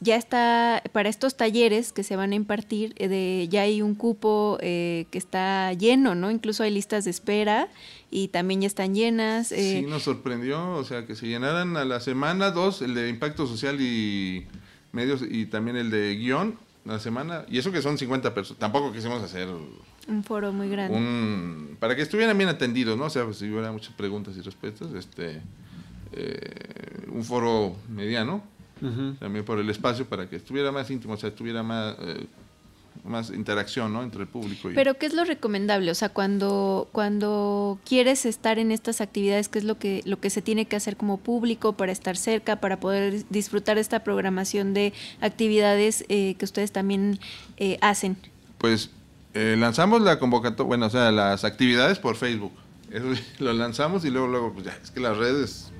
ya 0.00 0.16
está, 0.16 0.82
para 0.92 1.08
estos 1.08 1.38
talleres 1.38 1.92
que 1.94 2.02
se 2.02 2.16
van 2.16 2.32
a 2.32 2.34
impartir, 2.34 2.92
eh, 2.96 3.08
de, 3.08 3.48
ya 3.48 3.62
hay 3.62 3.80
un 3.80 3.94
cupo 3.94 4.58
eh, 4.60 5.06
que 5.10 5.16
está 5.16 5.72
lleno, 5.72 6.14
¿no? 6.14 6.30
Incluso 6.30 6.64
hay 6.64 6.70
listas 6.70 7.04
de 7.04 7.10
espera 7.10 7.68
y 8.10 8.28
también 8.28 8.60
ya 8.60 8.66
están 8.66 8.94
llenas. 8.94 9.52
Eh. 9.52 9.80
Sí, 9.80 9.86
nos 9.86 10.02
sorprendió, 10.02 10.72
o 10.72 10.84
sea, 10.84 11.06
que 11.06 11.14
se 11.14 11.26
llenaran 11.26 11.78
a 11.78 11.86
la 11.86 12.00
semana 12.00 12.50
dos, 12.50 12.82
el 12.82 12.94
de 12.94 13.08
impacto 13.08 13.46
social 13.46 13.80
y 13.80 14.46
medios 14.92 15.22
y 15.28 15.46
también 15.46 15.78
el 15.78 15.90
de 15.90 16.14
guion, 16.16 16.58
la 16.84 16.98
semana, 16.98 17.46
y 17.48 17.58
eso 17.58 17.72
que 17.72 17.80
son 17.80 17.96
50 17.96 18.34
personas, 18.34 18.58
tampoco 18.58 18.92
quisimos 18.92 19.22
hacer 19.22 19.48
un 20.08 20.24
foro 20.24 20.52
muy 20.52 20.68
grande. 20.68 21.76
para 21.78 21.96
que 21.96 22.02
estuvieran 22.02 22.36
bien 22.36 22.48
atendidos, 22.48 22.98
¿no? 22.98 23.04
O 23.04 23.10
sea, 23.10 23.24
pues, 23.24 23.38
si 23.38 23.50
hubiera 23.50 23.72
muchas 23.72 23.94
preguntas 23.94 24.36
y 24.36 24.40
respuestas, 24.40 24.92
este, 24.94 25.42
eh, 26.12 27.06
un 27.12 27.24
foro 27.24 27.76
mediano, 27.88 28.42
también 29.18 29.44
por 29.44 29.58
el 29.58 29.68
espacio, 29.68 30.06
para 30.06 30.28
que 30.28 30.36
estuviera 30.36 30.72
más 30.72 30.90
íntimo, 30.90 31.12
o 31.12 31.16
sea, 31.18 31.28
estuviera 31.28 31.62
más, 31.62 31.96
eh, 32.00 32.24
más 33.04 33.30
interacción, 33.30 33.92
¿no? 33.92 34.02
Entre 34.02 34.22
el 34.22 34.26
público. 34.26 34.70
Y... 34.70 34.74
Pero, 34.74 34.94
¿qué 34.94 35.04
es 35.04 35.12
lo 35.12 35.24
recomendable? 35.24 35.90
O 35.90 35.94
sea, 35.94 36.08
cuando, 36.08 36.88
cuando 36.90 37.78
quieres 37.84 38.24
estar 38.24 38.58
en 38.58 38.72
estas 38.72 39.02
actividades, 39.02 39.50
¿qué 39.50 39.58
es 39.58 39.66
lo 39.66 39.78
que, 39.78 40.00
lo 40.06 40.18
que 40.18 40.30
se 40.30 40.40
tiene 40.40 40.64
que 40.64 40.76
hacer 40.76 40.96
como 40.96 41.18
público 41.18 41.74
para 41.74 41.92
estar 41.92 42.16
cerca, 42.16 42.56
para 42.56 42.80
poder 42.80 43.22
disfrutar 43.28 43.74
de 43.74 43.82
esta 43.82 44.02
programación 44.02 44.72
de 44.72 44.94
actividades 45.20 46.06
eh, 46.08 46.36
que 46.38 46.44
ustedes 46.46 46.72
también 46.72 47.18
hacen? 47.82 48.16
Pues 48.56 48.90
eh, 49.34 49.56
lanzamos 49.58 50.02
la 50.02 50.18
convocatoria, 50.18 50.66
bueno, 50.66 50.86
o 50.86 50.90
sea, 50.90 51.10
las 51.12 51.44
actividades 51.44 51.98
por 51.98 52.16
Facebook. 52.16 52.52
lo 53.38 53.52
lanzamos 53.52 54.04
y 54.04 54.10
luego, 54.10 54.26
luego, 54.26 54.52
pues 54.52 54.66
ya, 54.66 54.78
es 54.82 54.90
que 54.90 55.00
las 55.00 55.16
redes, 55.16 55.70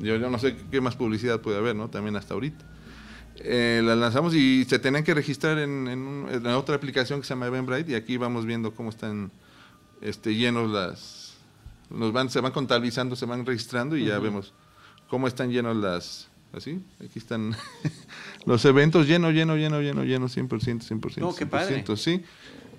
yo, 0.00 0.16
yo 0.16 0.30
no 0.30 0.38
sé 0.38 0.56
qué 0.70 0.80
más 0.80 0.96
publicidad 0.96 1.40
puede 1.40 1.58
haber, 1.58 1.76
¿no? 1.76 1.88
También 1.88 2.16
hasta 2.16 2.34
ahorita. 2.34 2.64
Eh, 3.36 3.80
las 3.84 3.96
lanzamos 3.96 4.34
y 4.34 4.64
se 4.66 4.78
tenían 4.78 5.04
que 5.04 5.14
registrar 5.14 5.58
en, 5.58 5.88
en, 5.88 6.46
otra 6.48 6.76
aplicación 6.76 7.20
que 7.20 7.26
se 7.26 7.30
llama 7.30 7.46
Eventbrite 7.46 7.92
y 7.92 7.94
aquí 7.94 8.16
vamos 8.16 8.44
viendo 8.44 8.74
cómo 8.74 8.90
están 8.90 9.30
este, 10.00 10.34
llenos 10.34 10.70
las... 10.70 11.34
Nos 11.90 12.12
van, 12.12 12.30
se 12.30 12.40
van 12.40 12.52
contabilizando, 12.52 13.16
se 13.16 13.26
van 13.26 13.44
registrando 13.44 13.96
y 13.96 14.06
ya 14.06 14.18
vemos 14.18 14.52
cómo 15.08 15.28
están 15.28 15.50
llenos 15.50 15.76
las... 15.76 16.28
Así, 16.52 16.84
aquí 17.02 17.18
están 17.18 17.56
los 18.44 18.62
eventos 18.66 19.06
lleno, 19.06 19.30
lleno, 19.30 19.56
lleno, 19.56 19.80
lleno, 19.80 20.04
lleno, 20.04 20.28
100%, 20.28 20.48
100%. 20.50 21.16
No, 21.16 21.34
qué 21.34 21.46
padre. 21.46 21.82
Sí. 21.96 22.22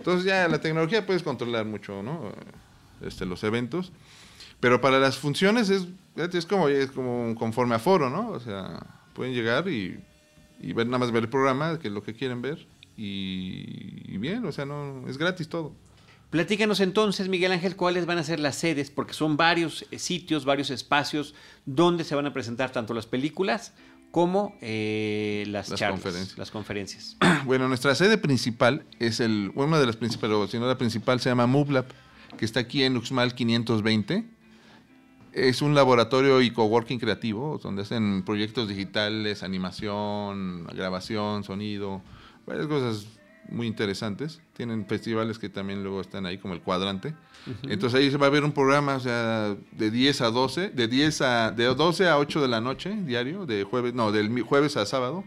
Entonces 0.03 0.25
ya 0.25 0.50
la 0.50 0.60
tecnología 0.60 1.05
puedes 1.05 1.24
controlar 1.24 1.65
mucho, 1.65 2.03
¿no? 2.03 2.33
Este, 3.00 3.25
los 3.25 3.41
eventos. 3.45 3.93
Pero 4.60 4.81
para 4.81 5.00
las 5.00 5.17
funciones 5.17 5.69
es, 5.69 5.88
es 6.17 6.45
como, 6.45 6.67
es 6.67 6.91
como 6.91 7.33
conforme 7.36 7.75
a 7.75 7.79
foro, 7.79 8.10
¿no? 8.10 8.31
O 8.31 8.39
sea, 8.41 8.86
pueden 9.13 9.33
llegar 9.33 9.69
y, 9.69 9.98
y 10.60 10.74
ver 10.74 10.88
nada 10.88 10.98
más 10.98 11.13
ver 11.13 11.24
el 11.24 11.29
programa, 11.29 11.79
que 11.79 11.88
es 11.88 11.93
lo 11.93 12.03
que 12.03 12.13
quieren 12.13 12.41
ver. 12.41 12.67
Y, 12.98 14.17
bien, 14.17 14.45
o 14.45 14.51
sea, 14.51 14.65
no 14.65 15.07
es 15.07 15.17
gratis 15.17 15.48
todo. 15.48 15.72
Platícanos 16.29 16.81
entonces, 16.81 17.29
Miguel 17.29 17.53
Ángel, 17.53 17.77
cuáles 17.77 18.05
van 18.05 18.17
a 18.17 18.24
ser 18.24 18.41
las 18.41 18.57
sedes, 18.57 18.91
porque 18.91 19.13
son 19.13 19.38
varios 19.38 19.86
eh, 19.89 20.00
sitios, 20.00 20.43
varios 20.43 20.69
espacios 20.69 21.33
donde 21.65 22.03
se 22.03 22.13
van 22.13 22.25
a 22.25 22.33
presentar 22.33 22.74
tanto 22.74 22.93
las 22.93 23.05
películas 23.05 23.74
como 24.13 24.55
eh, 24.62 25.43
las, 25.48 25.70
conferencias. 25.70 26.38
las 26.38 26.51
conferencias. 26.51 27.17
Bueno, 27.46 27.67
nuestra 27.67 27.96
sede 27.96 28.20
principal 28.20 28.86
es 29.00 29.20
el, 29.20 29.51
una 29.55 29.79
de 29.79 29.88
las 29.88 29.98
principales, 29.98 30.51
si 30.51 30.60
no 30.60 30.67
la 30.67 30.77
principal, 30.77 31.20
se 31.20 31.29
llama 31.29 31.48
MoveLab 31.48 31.88
que 32.38 32.46
está 32.46 32.60
aquí 32.60 32.84
en 32.84 32.96
Uxmal 32.96 33.34
520. 33.34 34.24
Es 35.32 35.63
un 35.63 35.74
laboratorio 35.74 36.41
y 36.41 36.51
coworking 36.51 37.00
creativo, 37.00 37.60
donde 37.62 37.82
hacen 37.82 38.22
proyectos 38.24 38.67
digitales, 38.67 39.41
animación, 39.41 40.67
grabación, 40.67 41.43
sonido, 41.43 42.03
varias 42.46 42.67
cosas 42.67 43.08
muy 43.50 43.67
interesantes. 43.67 44.41
Tienen 44.53 44.85
festivales 44.85 45.39
que 45.39 45.50
también 45.50 45.83
luego 45.83 46.01
están 46.01 46.25
ahí, 46.25 46.38
como 46.38 46.53
el 46.53 46.62
Cuadrante. 46.62 47.15
Entonces 47.63 48.00
ahí 48.00 48.09
se 48.09 48.17
va 48.17 48.27
a 48.27 48.29
ver 48.29 48.43
un 48.43 48.51
programa, 48.51 48.95
o 48.95 49.00
sea, 49.00 49.55
de 49.71 49.91
10 49.91 50.21
a 50.21 50.31
12, 50.31 50.69
de 50.69 50.88
10 50.88 51.21
a, 51.21 51.51
de 51.51 51.65
12 51.65 52.07
a 52.07 52.17
8 52.17 52.41
de 52.41 52.47
la 52.47 52.62
noche, 52.62 52.95
diario, 53.03 53.45
de 53.45 53.63
jueves, 53.63 53.93
no, 53.93 54.12
del 54.12 54.41
jueves 54.41 54.77
a 54.77 54.85
sábado, 54.85 55.23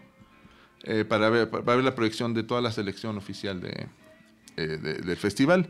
eh, 0.84 1.04
para, 1.04 1.28
ver, 1.28 1.50
para 1.50 1.76
ver 1.76 1.84
la 1.84 1.94
proyección 1.94 2.32
de 2.32 2.42
toda 2.42 2.60
la 2.60 2.72
selección 2.72 3.18
oficial 3.18 3.60
de, 3.60 3.88
eh, 4.56 4.78
del 4.78 5.16
festival. 5.16 5.68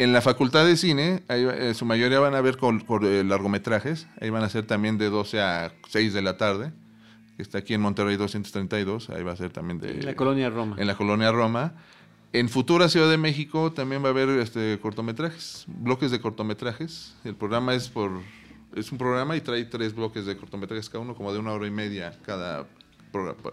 En 0.00 0.14
la 0.14 0.22
facultad 0.22 0.64
de 0.64 0.78
cine, 0.78 1.22
eh, 1.28 1.74
su 1.74 1.84
mayoría 1.84 2.20
van 2.20 2.34
a 2.34 2.40
ver 2.40 2.56
con, 2.56 2.82
eh, 3.02 3.22
largometrajes. 3.22 4.06
Ahí 4.18 4.30
van 4.30 4.42
a 4.42 4.48
ser 4.48 4.66
también 4.66 4.96
de 4.96 5.10
12 5.10 5.42
a 5.42 5.74
6 5.88 6.14
de 6.14 6.22
la 6.22 6.38
tarde. 6.38 6.72
Está 7.40 7.58
aquí 7.58 7.74
en 7.74 7.80
Monterrey 7.80 8.16
232. 8.16 9.10
Ahí 9.10 9.22
va 9.22 9.32
a 9.32 9.36
ser 9.36 9.50
también 9.50 9.78
de. 9.78 9.90
En 9.90 10.06
la 10.06 10.14
colonia 10.14 10.50
Roma. 10.50 10.76
En 10.78 10.86
la 10.86 10.96
colonia 10.96 11.32
Roma. 11.32 11.74
En 12.32 12.48
Futura 12.48 12.88
Ciudad 12.88 13.10
de 13.10 13.18
México 13.18 13.72
también 13.72 14.04
va 14.04 14.08
a 14.08 14.10
haber 14.10 14.28
este, 14.28 14.78
cortometrajes, 14.80 15.64
bloques 15.66 16.12
de 16.12 16.20
cortometrajes. 16.20 17.16
El 17.24 17.34
programa 17.34 17.74
es 17.74 17.88
por 17.88 18.12
es 18.76 18.92
un 18.92 18.98
programa 18.98 19.36
y 19.36 19.40
trae 19.40 19.64
tres 19.64 19.94
bloques 19.94 20.26
de 20.26 20.36
cortometrajes 20.36 20.88
cada 20.88 21.02
uno, 21.02 21.14
como 21.14 21.32
de 21.32 21.38
una 21.38 21.52
hora 21.52 21.66
y 21.66 21.70
media 21.70 22.16
cada, 22.24 22.66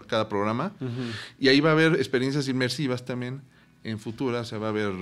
cada 0.06 0.28
programa. 0.28 0.72
Y 1.38 1.48
ahí 1.48 1.60
va 1.60 1.70
a 1.70 1.72
haber 1.72 1.94
experiencias 1.94 2.48
inmersivas 2.48 3.04
también 3.04 3.42
en 3.84 3.98
Futura. 3.98 4.44
Se 4.44 4.58
va 4.58 4.68
a 4.68 4.72
ver 4.72 4.92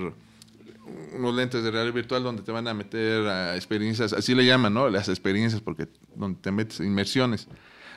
unos 1.13 1.35
lentes 1.35 1.63
de 1.63 1.71
realidad 1.71 1.93
virtual 1.93 2.23
donde 2.23 2.41
te 2.41 2.51
van 2.51 2.67
a 2.67 2.73
meter 2.73 3.27
a 3.27 3.55
experiencias, 3.55 4.13
así 4.13 4.33
le 4.33 4.45
llaman, 4.45 4.73
¿no? 4.73 4.89
Las 4.89 5.09
experiencias, 5.09 5.61
porque 5.61 5.87
donde 6.15 6.39
te 6.41 6.51
metes 6.51 6.79
inmersiones. 6.79 7.47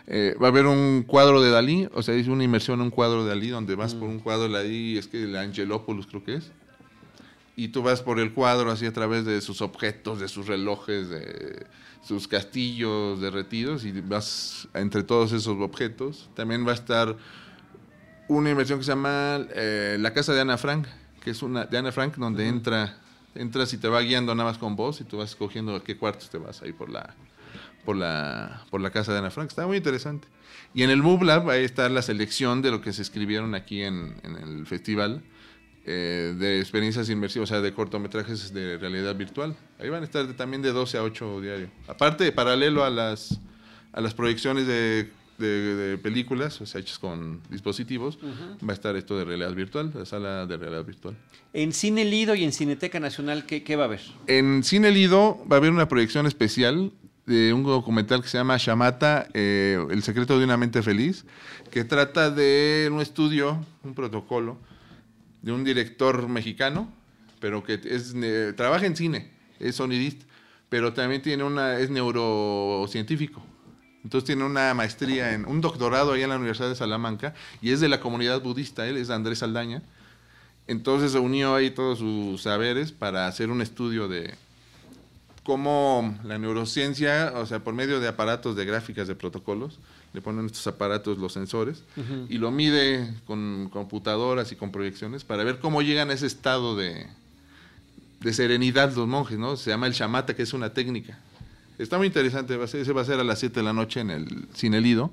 Eh, 0.07 0.35
va 0.43 0.47
a 0.47 0.51
haber 0.51 0.67
un 0.67 1.05
cuadro 1.07 1.41
de 1.41 1.51
Dalí, 1.51 1.89
o 1.93 2.03
sea, 2.03 2.15
es 2.15 2.29
una 2.29 2.45
inmersión 2.45 2.81
en 2.81 2.87
un 2.87 2.91
cuadro 2.91 3.25
de 3.25 3.31
Dalí, 3.31 3.49
donde 3.49 3.75
vas 3.75 3.95
por 3.95 4.09
mm. 4.09 4.13
un 4.13 4.19
cuadro 4.21 4.49
de 4.49 4.55
Dalí, 4.55 4.99
es 4.99 5.07
que 5.07 5.23
el 5.23 5.37
Angelopoulos 5.37 6.07
creo 6.07 6.25
que 6.25 6.35
es, 6.35 6.53
y 7.57 7.69
tú 7.69 7.83
vas 7.83 8.01
por 8.01 8.19
el 8.19 8.33
cuadro 8.33 8.71
así 8.71 8.87
a 8.87 8.93
través 8.93 9.25
de 9.25 9.41
sus 9.41 9.61
objetos, 9.61 10.19
de 10.19 10.29
sus 10.29 10.47
relojes, 10.47 11.11
de 11.11 11.67
sus 12.03 12.27
castillos 12.27 13.21
derretidos, 13.21 13.85
y 13.85 13.93
vas 14.01 14.67
entre 14.73 15.03
todos 15.03 15.33
esos 15.33 15.61
objetos. 15.61 16.31
También 16.35 16.67
va 16.67 16.71
a 16.71 16.75
estar 16.75 17.17
una 18.29 18.51
inmersión 18.51 18.79
que 18.79 18.85
se 18.85 18.93
llama 18.93 19.47
eh, 19.55 19.99
La 20.01 20.15
Casa 20.15 20.33
de 20.33 20.41
Ana 20.41 20.57
Frank, 20.57 20.87
que 21.23 21.33
es 21.33 21.43
una 21.43 21.67
de 21.67 21.77
Ana 21.77 21.93
Frank, 21.93 22.17
donde 22.17 22.49
entra, 22.49 22.97
entras 23.35 23.75
y 23.75 23.79
te 23.79 23.89
va 23.89 24.01
guiando 24.01 24.35
nada 24.35 24.49
más 24.49 24.59
con 24.59 24.75
vos 24.75 25.01
y 25.01 25.05
tú 25.05 25.19
vas 25.19 25.31
escogiendo 25.31 25.75
a 25.75 25.85
qué 25.85 25.99
cuartos 25.99 26.31
te 26.31 26.39
vas 26.39 26.63
ahí 26.63 26.73
por 26.73 26.89
la, 26.89 27.15
por 27.91 27.97
la, 27.97 28.65
por 28.71 28.81
la 28.81 28.91
casa 28.91 29.13
de 29.13 29.19
Ana 29.19 29.33
Frank. 29.33 29.49
Está 29.49 29.67
muy 29.67 29.79
interesante. 29.79 30.29
Y 30.73 30.85
en 30.85 30.91
el 30.91 31.03
Move 31.03 31.27
Lab 31.27 31.51
ahí 31.51 31.65
está 31.65 31.89
la 31.89 32.03
selección 32.03 32.63
de 32.63 32.71
lo 32.71 32.81
que 32.81 32.93
se 32.93 33.03
escribieron 33.03 33.57
aquí 33.57 33.83
en, 33.83 34.15
el 34.23 34.65
festival. 34.65 35.25
Eh, 35.87 36.37
de 36.39 36.61
experiencias 36.61 37.11
inmersivas, 37.11 37.51
o 37.51 37.53
sea, 37.53 37.61
de 37.61 37.75
cortometrajes 37.75 38.55
de 38.55 38.79
realidad 38.79 39.17
virtual. 39.17 39.57
Ahí 39.81 39.89
van 39.89 40.03
a 40.03 40.05
estar 40.05 40.25
también 40.35 40.63
de 40.63 40.71
12 40.71 40.99
a 40.99 41.03
8 41.03 41.41
diario. 41.41 41.69
Aparte, 41.89 42.31
paralelo 42.31 42.85
a 42.85 42.91
las, 42.91 43.41
a 43.93 44.01
las 44.01 44.15
proyecciones 44.15 44.69
de 44.69 45.11
de, 45.41 45.99
películas, 46.03 46.61
o 46.61 46.67
sea, 46.67 46.81
hechas 46.81 46.99
con 46.99 47.41
dispositivos, 47.51 48.19
va 48.23 48.73
a 48.73 48.75
estar 48.75 48.95
esto 48.97 49.19
de 49.19 49.25
realidad 49.25 49.55
virtual, 49.55 49.91
la 49.95 50.05
sala 50.05 50.47
de 50.47 50.57
realidad 50.57 50.85
virtual. 50.85 51.17
En 51.53 51.73
Cine 51.73 52.05
Lido 52.05 52.35
y 52.35 52.45
en 52.45 52.53
Cineteca 52.53 53.01
Nacional, 53.01 53.47
¿qué, 53.47 53.63
qué 53.63 53.77
va 53.77 53.85
a 53.85 53.87
haber? 53.87 54.03
En 54.27 54.63
Cine 54.63 54.91
Lido 54.91 55.43
va 55.51 55.57
a 55.57 55.59
haber 55.59 55.71
una 55.71 55.89
proyección 55.89 56.27
especial 56.27 56.93
de 57.31 57.53
un 57.53 57.63
documental 57.63 58.23
que 58.23 58.29
se 58.29 58.39
llama 58.39 58.57
Shamata, 58.57 59.29
eh, 59.35 59.79
El 59.91 60.03
secreto 60.03 60.37
de 60.37 60.45
una 60.45 60.57
mente 60.57 60.83
feliz, 60.83 61.25
que 61.71 61.85
trata 61.85 62.29
de 62.29 62.91
un 62.93 63.01
estudio, 63.01 63.65
un 63.85 63.95
protocolo, 63.95 64.59
de 65.41 65.53
un 65.53 65.63
director 65.63 66.29
mexicano, 66.29 66.93
pero 67.39 67.63
que 67.63 67.81
es, 67.85 68.17
trabaja 68.57 68.85
en 68.85 68.97
cine, 68.97 69.31
es 69.61 69.77
sonidista, 69.77 70.27
pero 70.69 70.93
también 70.93 71.23
tiene 71.23 71.45
una, 71.45 71.79
es 71.79 71.89
neurocientífico. 71.89 73.41
Entonces 74.03 74.27
tiene 74.27 74.43
una 74.43 74.75
maestría, 74.75 75.33
en 75.33 75.47
un 75.47 75.61
doctorado 75.61 76.13
ahí 76.13 76.23
en 76.23 76.31
la 76.31 76.37
Universidad 76.37 76.69
de 76.69 76.75
Salamanca 76.75 77.35
y 77.63 77.71
es 77.71 77.79
de 77.79 77.89
la 77.89 78.01
comunidad 78.01 78.41
budista, 78.41 78.89
él 78.89 78.97
es 78.97 79.09
Andrés 79.09 79.45
Aldaña. 79.45 79.83
Entonces 80.67 81.13
se 81.13 81.21
unió 81.21 81.55
ahí 81.55 81.71
todos 81.71 82.01
sus 82.01 82.43
saberes 82.43 82.91
para 82.91 83.29
hacer 83.29 83.51
un 83.51 83.63
estudio 83.63 84.09
de 84.09 84.35
cómo 85.51 86.17
la 86.23 86.39
neurociencia, 86.39 87.33
o 87.35 87.45
sea, 87.45 87.59
por 87.59 87.75
medio 87.75 87.99
de 87.99 88.07
aparatos 88.07 88.55
de 88.55 88.65
gráficas 88.65 89.09
de 89.09 89.17
protocolos, 89.17 89.81
le 90.13 90.21
ponen 90.21 90.47
estos 90.47 90.65
aparatos 90.69 91.19
los 91.19 91.33
sensores 91.33 91.83
y 92.29 92.39
lo 92.39 92.53
mide 92.53 93.13
con 93.27 93.69
computadoras 93.69 94.53
y 94.53 94.55
con 94.55 94.71
proyecciones 94.71 95.25
para 95.25 95.43
ver 95.43 95.59
cómo 95.59 95.83
llegan 95.83 96.11
a 96.11 96.13
ese 96.13 96.29
estado 96.29 96.77
de, 96.77 97.05
de 98.21 98.33
serenidad 98.33 98.95
los 98.95 99.09
monjes, 99.09 99.41
¿no? 99.41 99.57
Se 99.57 99.71
llama 99.71 99.89
el 99.89 99.93
chamata, 99.93 100.37
que 100.37 100.45
es 100.45 100.53
una 100.53 100.73
técnica. 100.73 101.19
Está 101.79 101.99
muy 101.99 102.07
interesante, 102.07 102.57
va 102.57 102.67
a 102.67 102.69
ser, 102.69 102.83
ese 102.83 102.93
va 102.93 103.03
a 103.03 103.05
ser 103.05 103.19
a 103.19 103.25
las 103.25 103.41
7 103.41 103.59
de 103.59 103.65
la 103.65 103.73
noche 103.73 103.99
en 103.99 104.11
el 104.11 104.47
Cine 104.55 104.81
Lido. 104.81 105.11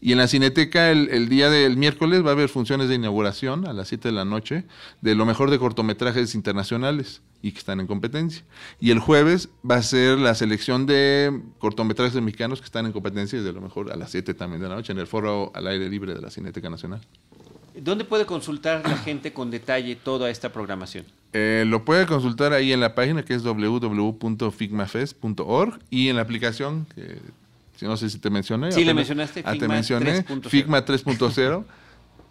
Y 0.00 0.12
en 0.12 0.18
la 0.18 0.28
Cineteca 0.28 0.90
el, 0.90 1.28
día 1.28 1.50
del 1.50 1.76
miércoles 1.76 2.24
va 2.24 2.30
a 2.30 2.32
haber 2.32 2.48
funciones 2.48 2.88
de 2.88 2.94
inauguración 2.94 3.66
a 3.66 3.72
las 3.72 3.88
7 3.88 4.06
de 4.08 4.12
la 4.12 4.24
noche 4.24 4.64
de 5.00 5.16
lo 5.16 5.26
mejor 5.26 5.50
de 5.50 5.58
cortometrajes 5.58 6.36
internacionales 6.36 7.20
y 7.42 7.50
que 7.52 7.58
están 7.58 7.80
en 7.80 7.88
competencia. 7.88 8.44
Y 8.80 8.92
el 8.92 9.00
jueves 9.00 9.48
va 9.68 9.74
a 9.76 9.82
ser 9.82 10.18
la 10.18 10.34
selección 10.34 10.86
de 10.86 11.42
cortometrajes 11.58 12.14
mexicanos 12.22 12.60
que 12.60 12.66
están 12.66 12.86
en 12.86 12.92
competencia 12.92 13.42
de 13.42 13.52
lo 13.52 13.60
mejor 13.60 13.90
a 13.90 13.96
las 13.96 14.12
7 14.12 14.34
también 14.34 14.62
de 14.62 14.68
la 14.68 14.76
noche 14.76 14.92
en 14.92 14.98
el 14.98 15.08
foro 15.08 15.50
al 15.54 15.66
aire 15.66 15.88
libre 15.88 16.14
de 16.14 16.20
la 16.20 16.30
Cineteca 16.30 16.70
Nacional. 16.70 17.00
¿Dónde 17.80 18.04
puede 18.04 18.26
consultar 18.26 18.88
la 18.88 18.98
gente 18.98 19.32
con 19.32 19.50
detalle 19.50 19.96
toda 19.96 20.30
esta 20.30 20.52
programación? 20.52 21.04
Eh, 21.32 21.64
lo 21.66 21.84
puede 21.84 22.06
consultar 22.06 22.52
ahí 22.52 22.72
en 22.72 22.78
la 22.80 22.94
página 22.94 23.24
que 23.24 23.34
es 23.34 23.42
www.figmafest.org 23.42 25.80
y 25.90 26.08
en 26.08 26.16
la 26.16 26.22
aplicación, 26.22 26.86
que 26.94 27.18
no 27.86 27.96
sé 27.96 28.10
si 28.10 28.18
te 28.18 28.30
mencioné. 28.30 28.72
Sí, 28.72 28.84
le 28.84 28.94
mencionaste. 28.94 29.42
Ah, 29.44 29.54
te 29.54 29.68
mencioné, 29.68 30.24
Figma 30.48 30.84
3.0. 30.84 31.64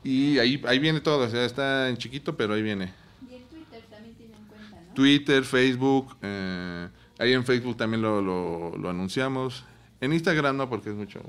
y 0.04 0.40
ahí, 0.40 0.62
ahí 0.68 0.80
viene 0.80 1.00
todo, 1.02 1.26
o 1.26 1.30
sea, 1.30 1.46
está 1.46 1.90
en 1.90 1.98
chiquito, 1.98 2.36
pero 2.36 2.54
ahí 2.54 2.62
viene. 2.62 2.94
Y 3.30 3.36
en 3.36 3.44
Twitter 3.44 3.84
también 3.90 4.16
tienen 4.16 4.38
cuenta, 4.48 4.82
¿no? 4.88 4.94
Twitter, 4.94 5.44
Facebook, 5.44 6.18
eh, 6.22 6.88
ahí 7.20 7.34
en 7.34 7.46
Facebook 7.46 7.78
también 7.78 8.02
lo, 8.02 8.22
lo 8.22 8.90
anunciamos. 8.90 9.64
En 10.00 10.14
Instagram 10.14 10.58
no, 10.58 10.70
porque 10.70 10.90
es 10.90 10.96
mucho 10.96 11.22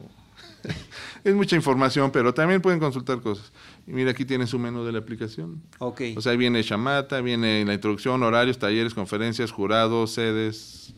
es 1.25 1.35
mucha 1.35 1.57
información, 1.57 2.11
pero 2.11 2.35
también 2.35 2.61
pueden 2.61 2.79
consultar 2.79 3.21
cosas. 3.21 3.53
Y 3.87 3.93
mira, 3.93 4.11
aquí 4.11 4.25
tiene 4.25 4.47
su 4.47 4.59
menú 4.59 4.85
de 4.85 4.93
la 4.93 4.99
aplicación. 4.99 5.63
Ok. 5.79 6.03
O 6.17 6.21
sea, 6.21 6.33
ahí 6.33 6.39
viene 6.39 6.63
Shamata, 6.63 7.21
viene 7.21 7.65
la 7.65 7.75
introducción, 7.75 8.23
horarios, 8.23 8.59
talleres, 8.59 8.95
conferencias, 8.95 9.51
jurados, 9.51 10.13
sedes, 10.13 10.95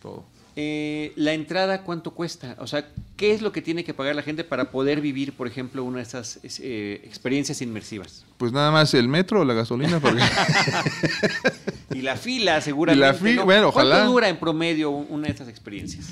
todo. 0.00 0.24
Eh, 0.60 1.12
la 1.14 1.34
entrada, 1.34 1.82
¿cuánto 1.84 2.10
cuesta? 2.10 2.56
O 2.58 2.66
sea, 2.66 2.88
¿qué 3.16 3.32
es 3.32 3.42
lo 3.42 3.52
que 3.52 3.62
tiene 3.62 3.84
que 3.84 3.94
pagar 3.94 4.16
la 4.16 4.22
gente 4.22 4.42
para 4.42 4.72
poder 4.72 5.00
vivir, 5.00 5.32
por 5.32 5.46
ejemplo, 5.46 5.84
una 5.84 5.98
de 5.98 6.02
esas 6.02 6.40
eh, 6.42 7.00
experiencias 7.04 7.62
inmersivas? 7.62 8.24
Pues 8.38 8.50
nada 8.50 8.72
más 8.72 8.92
el 8.94 9.06
metro 9.06 9.42
o 9.42 9.44
la 9.44 9.54
gasolina, 9.54 10.00
porque 10.00 10.20
Y 11.94 12.02
la 12.02 12.16
fila, 12.16 12.60
seguramente. 12.60 13.06
Y 13.06 13.08
la 13.08 13.14
fila, 13.14 13.44
bueno, 13.44 13.68
ojalá. 13.68 13.98
¿Cuánto 13.98 14.12
dura 14.12 14.28
en 14.28 14.36
promedio 14.36 14.90
una 14.90 15.26
de 15.26 15.30
estas 15.30 15.48
experiencias? 15.48 16.10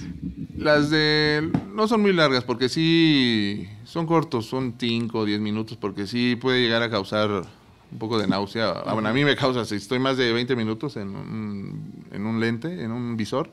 Las 0.56 0.90
de. 0.90 1.50
No 1.74 1.88
son 1.88 2.02
muy 2.02 2.12
largas, 2.12 2.44
porque 2.44 2.68
sí. 2.68 3.68
Son 3.84 4.06
cortos, 4.06 4.46
son 4.46 4.76
5 4.78 5.18
o 5.18 5.24
10 5.24 5.40
minutos, 5.40 5.76
porque 5.76 6.06
sí 6.06 6.36
puede 6.36 6.60
llegar 6.60 6.84
a 6.84 6.90
causar 6.90 7.46
un 7.92 7.98
poco 7.98 8.18
de 8.18 8.26
náusea. 8.26 8.84
Bueno, 8.92 9.08
a 9.08 9.12
mí 9.12 9.24
me 9.24 9.36
causa, 9.36 9.64
si 9.64 9.76
estoy 9.76 9.98
más 9.98 10.16
de 10.16 10.32
20 10.32 10.56
minutos 10.56 10.96
en 10.96 11.14
un, 11.14 12.04
en 12.10 12.26
un 12.26 12.40
lente, 12.40 12.82
en 12.82 12.92
un 12.92 13.16
visor, 13.16 13.50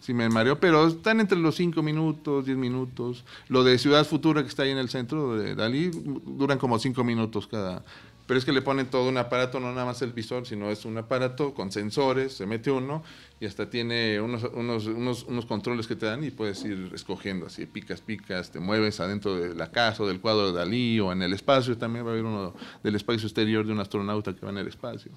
sí 0.00 0.14
me 0.14 0.28
mareo, 0.28 0.60
pero 0.60 0.86
están 0.86 1.20
entre 1.20 1.38
los 1.38 1.56
5 1.56 1.82
minutos, 1.82 2.44
10 2.44 2.58
minutos. 2.58 3.24
Lo 3.48 3.64
de 3.64 3.78
Ciudad 3.78 4.06
Futura, 4.06 4.42
que 4.42 4.48
está 4.48 4.64
ahí 4.64 4.70
en 4.70 4.78
el 4.78 4.88
centro 4.88 5.36
de 5.36 5.54
Dalí, 5.54 5.90
duran 5.92 6.58
como 6.58 6.78
5 6.78 7.02
minutos 7.04 7.46
cada. 7.46 7.84
Pero 8.26 8.38
es 8.38 8.44
que 8.44 8.52
le 8.52 8.62
ponen 8.62 8.86
todo 8.86 9.08
un 9.08 9.18
aparato, 9.18 9.58
no 9.58 9.72
nada 9.72 9.84
más 9.84 10.00
el 10.02 10.12
visor, 10.12 10.46
sino 10.46 10.70
es 10.70 10.84
un 10.84 10.96
aparato 10.96 11.54
con 11.54 11.72
sensores, 11.72 12.32
se 12.32 12.46
mete 12.46 12.70
uno 12.70 13.02
y 13.42 13.46
hasta 13.46 13.68
tiene 13.68 14.20
unos, 14.20 14.44
unos, 14.54 14.86
unos, 14.86 15.24
unos 15.24 15.46
controles 15.46 15.88
que 15.88 15.96
te 15.96 16.06
dan 16.06 16.22
y 16.22 16.30
puedes 16.30 16.64
ir 16.64 16.92
escogiendo 16.94 17.46
así, 17.46 17.66
picas, 17.66 18.00
picas, 18.00 18.52
te 18.52 18.60
mueves 18.60 19.00
adentro 19.00 19.34
de 19.34 19.52
la 19.56 19.72
casa 19.72 20.04
o 20.04 20.06
del 20.06 20.20
cuadro 20.20 20.52
de 20.52 20.58
Dalí 20.60 21.00
o 21.00 21.10
en 21.10 21.22
el 21.22 21.32
espacio, 21.32 21.76
también 21.76 22.06
va 22.06 22.10
a 22.10 22.12
haber 22.12 22.24
uno 22.24 22.54
del 22.84 22.94
espacio 22.94 23.26
exterior 23.26 23.66
de 23.66 23.72
un 23.72 23.80
astronauta 23.80 24.32
que 24.32 24.46
va 24.46 24.52
en 24.52 24.58
el 24.58 24.68
espacio. 24.68 25.10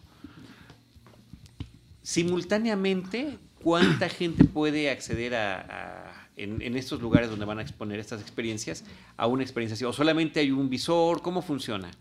Simultáneamente, 2.02 3.38
¿cuánta 3.62 4.10
gente 4.10 4.44
puede 4.46 4.90
acceder 4.90 5.36
a, 5.36 6.28
en, 6.36 6.64
en, 6.64 6.76
estos 6.78 7.00
lugares 7.04 7.30
donde 7.30 7.46
van 7.46 7.60
a 7.60 7.62
exponer 7.62 8.00
estas 8.00 8.22
experiencias 8.22 8.86
a 9.18 9.28
una 9.28 9.44
experiencia 9.44 9.76
así? 9.76 9.86
¿O 9.86 9.94
solamente 9.94 10.40
hay 10.40 10.50
un 10.50 10.68
visor? 10.68 11.22
¿Cómo 11.22 11.44
funciona? 11.44 11.92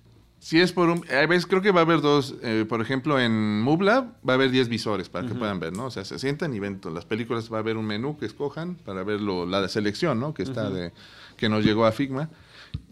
Si 0.45 0.61
es 0.61 0.73
por 0.73 0.91
un... 0.91 1.03
A 1.11 1.25
veces 1.25 1.47
creo 1.47 1.63
que 1.63 1.71
va 1.71 1.81
a 1.81 1.85
haber 1.85 2.03
dos, 2.03 2.35
eh, 2.43 2.67
por 2.69 2.83
ejemplo, 2.83 3.19
en 3.19 3.63
MUBLA 3.63 4.13
va 4.29 4.35
a 4.35 4.37
haber 4.37 4.51
10 4.51 4.69
visores 4.69 5.09
para 5.09 5.27
que 5.27 5.35
puedan 5.35 5.59
ver, 5.59 5.73
¿no? 5.73 5.87
O 5.87 5.91
sea, 5.91 6.05
se 6.05 6.19
sientan 6.19 6.53
y 6.53 6.59
ven 6.59 6.83
las 6.93 7.07
películas, 7.07 7.51
va 7.51 7.57
a 7.57 7.61
haber 7.61 7.79
un 7.79 7.87
menú 7.87 8.19
que 8.19 8.27
escojan 8.27 8.75
para 8.75 9.03
ver 9.05 9.23
la 9.23 9.63
de 9.63 9.71
selección, 9.71 10.21
¿no? 10.21 10.35
Que 10.35 10.43
está 10.43 10.69
de... 10.69 10.93
que 11.39 11.49
nos 11.49 11.65
llegó 11.65 11.87
a 11.87 11.93
Figma. 11.93 12.29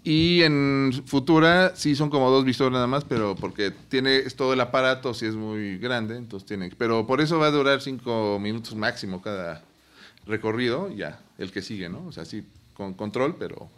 Y 0.02 0.40
en 0.44 1.02
Futura 1.04 1.76
sí 1.76 1.94
son 1.94 2.08
como 2.08 2.30
dos 2.30 2.46
visores 2.46 2.72
nada 2.72 2.86
más, 2.86 3.04
pero 3.04 3.36
porque 3.36 3.70
tiene 3.70 4.16
es 4.16 4.34
todo 4.34 4.54
el 4.54 4.60
aparato, 4.62 5.12
si 5.12 5.26
es 5.26 5.34
muy 5.34 5.76
grande, 5.76 6.16
entonces 6.16 6.46
tiene... 6.46 6.70
Pero 6.78 7.06
por 7.06 7.20
eso 7.20 7.38
va 7.38 7.48
a 7.48 7.50
durar 7.50 7.82
cinco 7.82 8.38
minutos 8.40 8.74
máximo 8.76 9.20
cada 9.20 9.62
recorrido, 10.24 10.90
ya, 10.90 11.20
el 11.36 11.52
que 11.52 11.60
sigue, 11.60 11.90
¿no? 11.90 12.06
O 12.06 12.12
sea, 12.12 12.24
sí, 12.24 12.46
con 12.72 12.94
control, 12.94 13.36
pero 13.38 13.68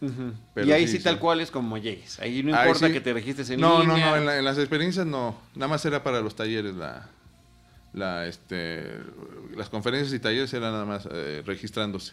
y 0.00 0.72
ahí 0.72 0.88
sí, 0.88 0.98
tal 0.98 1.18
cual 1.18 1.40
es 1.40 1.50
como 1.50 1.76
llegues. 1.78 2.18
Ahí 2.20 2.42
no 2.42 2.50
importa 2.50 2.90
que 2.90 3.00
te 3.00 3.12
registres 3.12 3.50
en 3.50 3.60
no, 3.60 3.80
línea. 3.80 4.16
No, 4.16 4.24
no, 4.24 4.32
en, 4.32 4.44
las 4.44 4.58
experiencias 4.58 5.06
no. 5.06 5.36
Nada 5.54 5.68
más 5.68 5.84
era 5.84 6.02
para 6.02 6.20
los 6.20 6.34
talleres 6.34 6.74
la, 6.74 7.08
la 7.92 8.26
este, 8.26 8.84
las 9.56 9.68
conferencias 9.68 10.12
y 10.14 10.18
talleres 10.18 10.52
eran 10.54 10.72
nada 10.72 10.84
más 10.84 11.08
eh, 11.10 11.42
registrándose. 11.44 12.12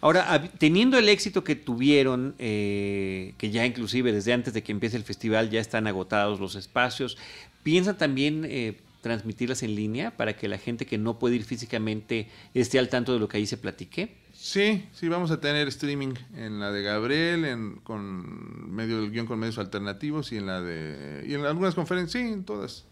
Ahora, 0.00 0.50
teniendo 0.58 0.98
el 0.98 1.08
éxito 1.08 1.44
que 1.44 1.56
tuvieron, 1.56 2.34
eh, 2.38 3.32
que 3.38 3.50
ya 3.50 3.64
inclusive 3.64 4.12
desde 4.12 4.34
antes 4.34 4.52
de 4.52 4.62
que 4.62 4.70
empiece 4.70 4.98
el 4.98 5.02
festival 5.02 5.48
ya 5.48 5.60
están 5.60 5.86
agotados 5.86 6.40
los 6.40 6.56
espacios, 6.56 7.16
¿piensan 7.62 7.96
también 7.96 8.44
eh, 8.44 8.76
transmitirlas 9.00 9.62
en 9.62 9.74
línea 9.74 10.14
para 10.14 10.36
que 10.36 10.46
la 10.46 10.58
gente 10.58 10.84
que 10.84 10.98
no 10.98 11.18
puede 11.18 11.36
ir 11.36 11.44
físicamente 11.44 12.28
esté 12.52 12.78
al 12.78 12.90
tanto 12.90 13.14
de 13.14 13.18
lo 13.18 13.28
que 13.28 13.38
ahí 13.38 13.46
se 13.46 13.56
platique? 13.56 14.23
Sí, 14.44 14.84
sí, 14.92 15.08
vamos 15.08 15.30
a 15.30 15.40
tener 15.40 15.68
streaming 15.68 16.12
en 16.36 16.60
la 16.60 16.70
de 16.70 16.82
Gabriel, 16.82 17.46
en, 17.46 17.76
con 17.76 18.70
medio 18.74 19.00
del 19.00 19.10
guion 19.10 19.26
con 19.26 19.38
medios 19.38 19.56
alternativos 19.56 20.32
y 20.32 20.36
en 20.36 20.44
la 20.44 20.60
de. 20.60 21.24
Y 21.26 21.32
en 21.32 21.46
algunas 21.46 21.74
conferencias, 21.74 22.22
sí, 22.22 22.30
en 22.30 22.44
todas. 22.44 22.84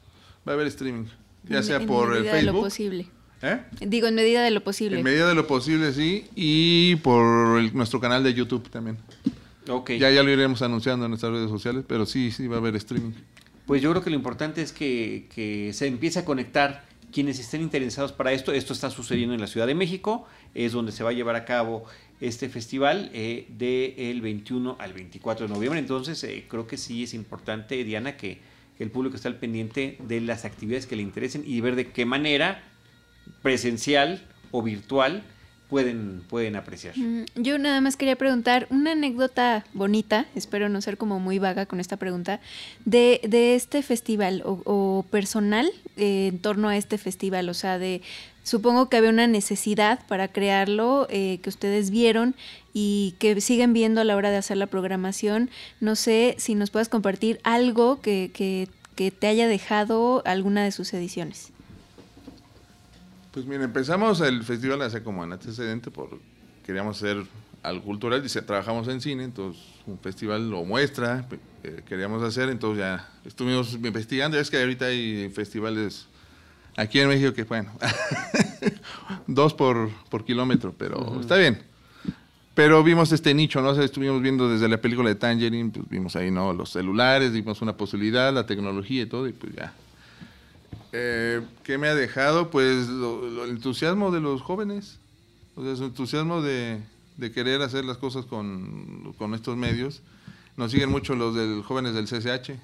Va 0.48 0.52
a 0.52 0.54
haber 0.54 0.66
streaming. 0.68 1.04
Ya 1.46 1.62
sea 1.62 1.80
por 1.80 2.16
el 2.16 2.22
Facebook. 2.22 2.36
De 2.36 2.42
lo 2.44 2.52
posible. 2.54 3.06
¿Eh? 3.42 3.60
Digo, 3.82 4.06
en 4.06 4.14
medida 4.14 4.42
de 4.42 4.50
lo 4.50 4.64
posible. 4.64 4.96
En 4.96 5.04
medida 5.04 5.28
de 5.28 5.34
lo 5.34 5.46
posible, 5.46 5.92
sí. 5.92 6.26
Y 6.34 6.96
por 6.96 7.60
nuestro 7.74 8.00
canal 8.00 8.24
de 8.24 8.32
YouTube 8.32 8.70
también. 8.70 8.96
Ok. 9.68 9.90
Ya, 9.90 10.10
ya 10.10 10.22
lo 10.22 10.30
iremos 10.30 10.62
anunciando 10.62 11.04
en 11.04 11.10
nuestras 11.10 11.32
redes 11.32 11.50
sociales, 11.50 11.84
pero 11.86 12.06
sí, 12.06 12.30
sí, 12.30 12.46
va 12.46 12.56
a 12.56 12.60
haber 12.60 12.76
streaming. 12.76 13.12
Pues 13.66 13.82
yo 13.82 13.90
creo 13.90 14.02
que 14.02 14.08
lo 14.08 14.16
importante 14.16 14.62
es 14.62 14.72
que, 14.72 15.28
que 15.34 15.74
se 15.74 15.86
empiece 15.86 16.18
a 16.18 16.24
conectar 16.24 16.91
quienes 17.12 17.38
estén 17.38 17.62
interesados 17.62 18.12
para 18.12 18.32
esto. 18.32 18.52
Esto 18.52 18.72
está 18.72 18.90
sucediendo 18.90 19.34
en 19.34 19.40
la 19.40 19.46
Ciudad 19.46 19.66
de 19.66 19.74
México 19.74 20.26
es 20.54 20.72
donde 20.72 20.92
se 20.92 21.04
va 21.04 21.10
a 21.10 21.12
llevar 21.12 21.36
a 21.36 21.44
cabo 21.44 21.84
este 22.20 22.48
festival 22.48 23.10
eh, 23.14 23.46
del 23.50 24.20
21 24.20 24.76
al 24.78 24.92
24 24.92 25.46
de 25.46 25.54
noviembre. 25.54 25.78
Entonces, 25.78 26.22
eh, 26.24 26.44
creo 26.48 26.66
que 26.66 26.76
sí 26.76 27.04
es 27.04 27.14
importante, 27.14 27.82
Diana, 27.84 28.16
que, 28.16 28.38
que, 28.76 28.84
el 28.84 28.90
público 28.90 29.16
esté 29.16 29.28
al 29.28 29.36
pendiente 29.36 29.96
de 30.00 30.20
las 30.20 30.44
actividades 30.44 30.86
que 30.86 30.96
le 30.96 31.02
interesen 31.02 31.42
y 31.46 31.60
ver 31.60 31.76
de 31.76 31.90
qué 31.92 32.04
manera 32.04 32.62
presencial 33.42 34.26
o 34.50 34.62
virtual 34.62 35.22
pueden, 35.72 36.22
pueden 36.28 36.54
apreciar. 36.54 36.94
Mm, 36.98 37.24
yo 37.34 37.56
nada 37.56 37.80
más 37.80 37.96
quería 37.96 38.16
preguntar 38.16 38.66
una 38.68 38.92
anécdota 38.92 39.64
bonita, 39.72 40.26
espero 40.34 40.68
no 40.68 40.82
ser 40.82 40.98
como 40.98 41.18
muy 41.18 41.38
vaga 41.38 41.64
con 41.64 41.80
esta 41.80 41.96
pregunta, 41.96 42.40
de, 42.84 43.22
de 43.26 43.54
este 43.54 43.82
festival 43.82 44.42
o, 44.44 45.06
personal 45.10 45.70
eh, 45.96 46.28
en 46.30 46.40
torno 46.40 46.68
a 46.68 46.76
este 46.76 46.98
festival, 46.98 47.48
o 47.48 47.54
sea, 47.54 47.78
de 47.78 48.02
supongo 48.42 48.90
que 48.90 48.98
había 48.98 49.08
una 49.08 49.26
necesidad 49.26 50.00
para 50.08 50.28
crearlo 50.28 51.06
eh, 51.08 51.38
que 51.42 51.48
ustedes 51.48 51.90
vieron 51.90 52.34
y 52.74 53.14
que 53.18 53.40
siguen 53.40 53.72
viendo 53.72 54.02
a 54.02 54.04
la 54.04 54.14
hora 54.14 54.30
de 54.30 54.36
hacer 54.36 54.58
la 54.58 54.66
programación. 54.66 55.48
No 55.80 55.96
sé 55.96 56.34
si 56.36 56.54
nos 56.54 56.68
puedas 56.68 56.90
compartir 56.90 57.40
algo 57.44 58.02
que, 58.02 58.30
que, 58.34 58.68
que 58.94 59.10
te 59.10 59.26
haya 59.26 59.48
dejado 59.48 60.22
alguna 60.26 60.64
de 60.64 60.72
sus 60.72 60.92
ediciones. 60.92 61.50
Pues 63.32 63.46
mira, 63.46 63.64
empezamos 63.64 64.20
el 64.20 64.44
festival 64.44 64.82
hace 64.82 65.02
como 65.02 65.24
en 65.24 65.32
antecedente 65.32 65.90
por 65.90 66.20
queríamos 66.66 66.98
hacer 66.98 67.24
algo 67.62 67.82
cultural, 67.82 68.22
dice, 68.22 68.42
trabajamos 68.42 68.88
en 68.88 69.00
cine, 69.00 69.24
entonces 69.24 69.62
un 69.86 69.98
festival 69.98 70.50
lo 70.50 70.64
muestra, 70.64 71.26
eh, 71.62 71.82
queríamos 71.88 72.22
hacer, 72.22 72.50
entonces 72.50 72.80
ya 72.80 73.08
estuvimos 73.24 73.72
investigando, 73.74 74.38
es 74.38 74.50
que 74.50 74.58
ahorita 74.58 74.86
hay 74.86 75.30
festivales 75.30 76.08
aquí 76.76 77.00
en 77.00 77.08
México 77.08 77.32
que, 77.32 77.44
bueno, 77.44 77.70
dos 79.26 79.54
por, 79.54 79.90
por 80.10 80.24
kilómetro, 80.24 80.74
pero 80.76 81.20
está 81.20 81.36
bien. 81.36 81.62
Pero 82.54 82.84
vimos 82.84 83.12
este 83.12 83.32
nicho, 83.32 83.62
¿no? 83.62 83.70
estuvimos 83.80 84.20
viendo 84.20 84.46
desde 84.46 84.68
la 84.68 84.78
película 84.78 85.08
de 85.08 85.14
Tangerine, 85.14 85.70
pues 85.70 85.88
vimos 85.88 86.16
ahí, 86.16 86.30
¿no? 86.30 86.52
Los 86.52 86.70
celulares, 86.70 87.32
vimos 87.32 87.62
una 87.62 87.78
posibilidad, 87.78 88.30
la 88.30 88.44
tecnología 88.44 89.02
y 89.02 89.06
todo, 89.06 89.26
y 89.26 89.32
pues 89.32 89.54
ya 89.54 89.72
eh, 90.92 91.40
¿Qué 91.64 91.78
me 91.78 91.88
ha 91.88 91.94
dejado? 91.94 92.50
Pues 92.50 92.88
el 92.88 93.48
entusiasmo 93.48 94.10
de 94.10 94.20
los 94.20 94.42
jóvenes, 94.42 94.98
o 95.56 95.64
sea, 95.64 95.74
su 95.76 95.84
entusiasmo 95.84 96.42
de, 96.42 96.82
querer 97.34 97.62
hacer 97.62 97.84
las 97.84 97.96
cosas 97.96 98.26
con, 98.26 99.14
estos 99.34 99.56
medios. 99.56 100.02
Nos 100.56 100.70
siguen 100.70 100.90
mucho 100.90 101.14
los 101.14 101.34
del 101.34 101.62
jóvenes 101.62 101.94
del 101.94 102.06
CCH, 102.06 102.58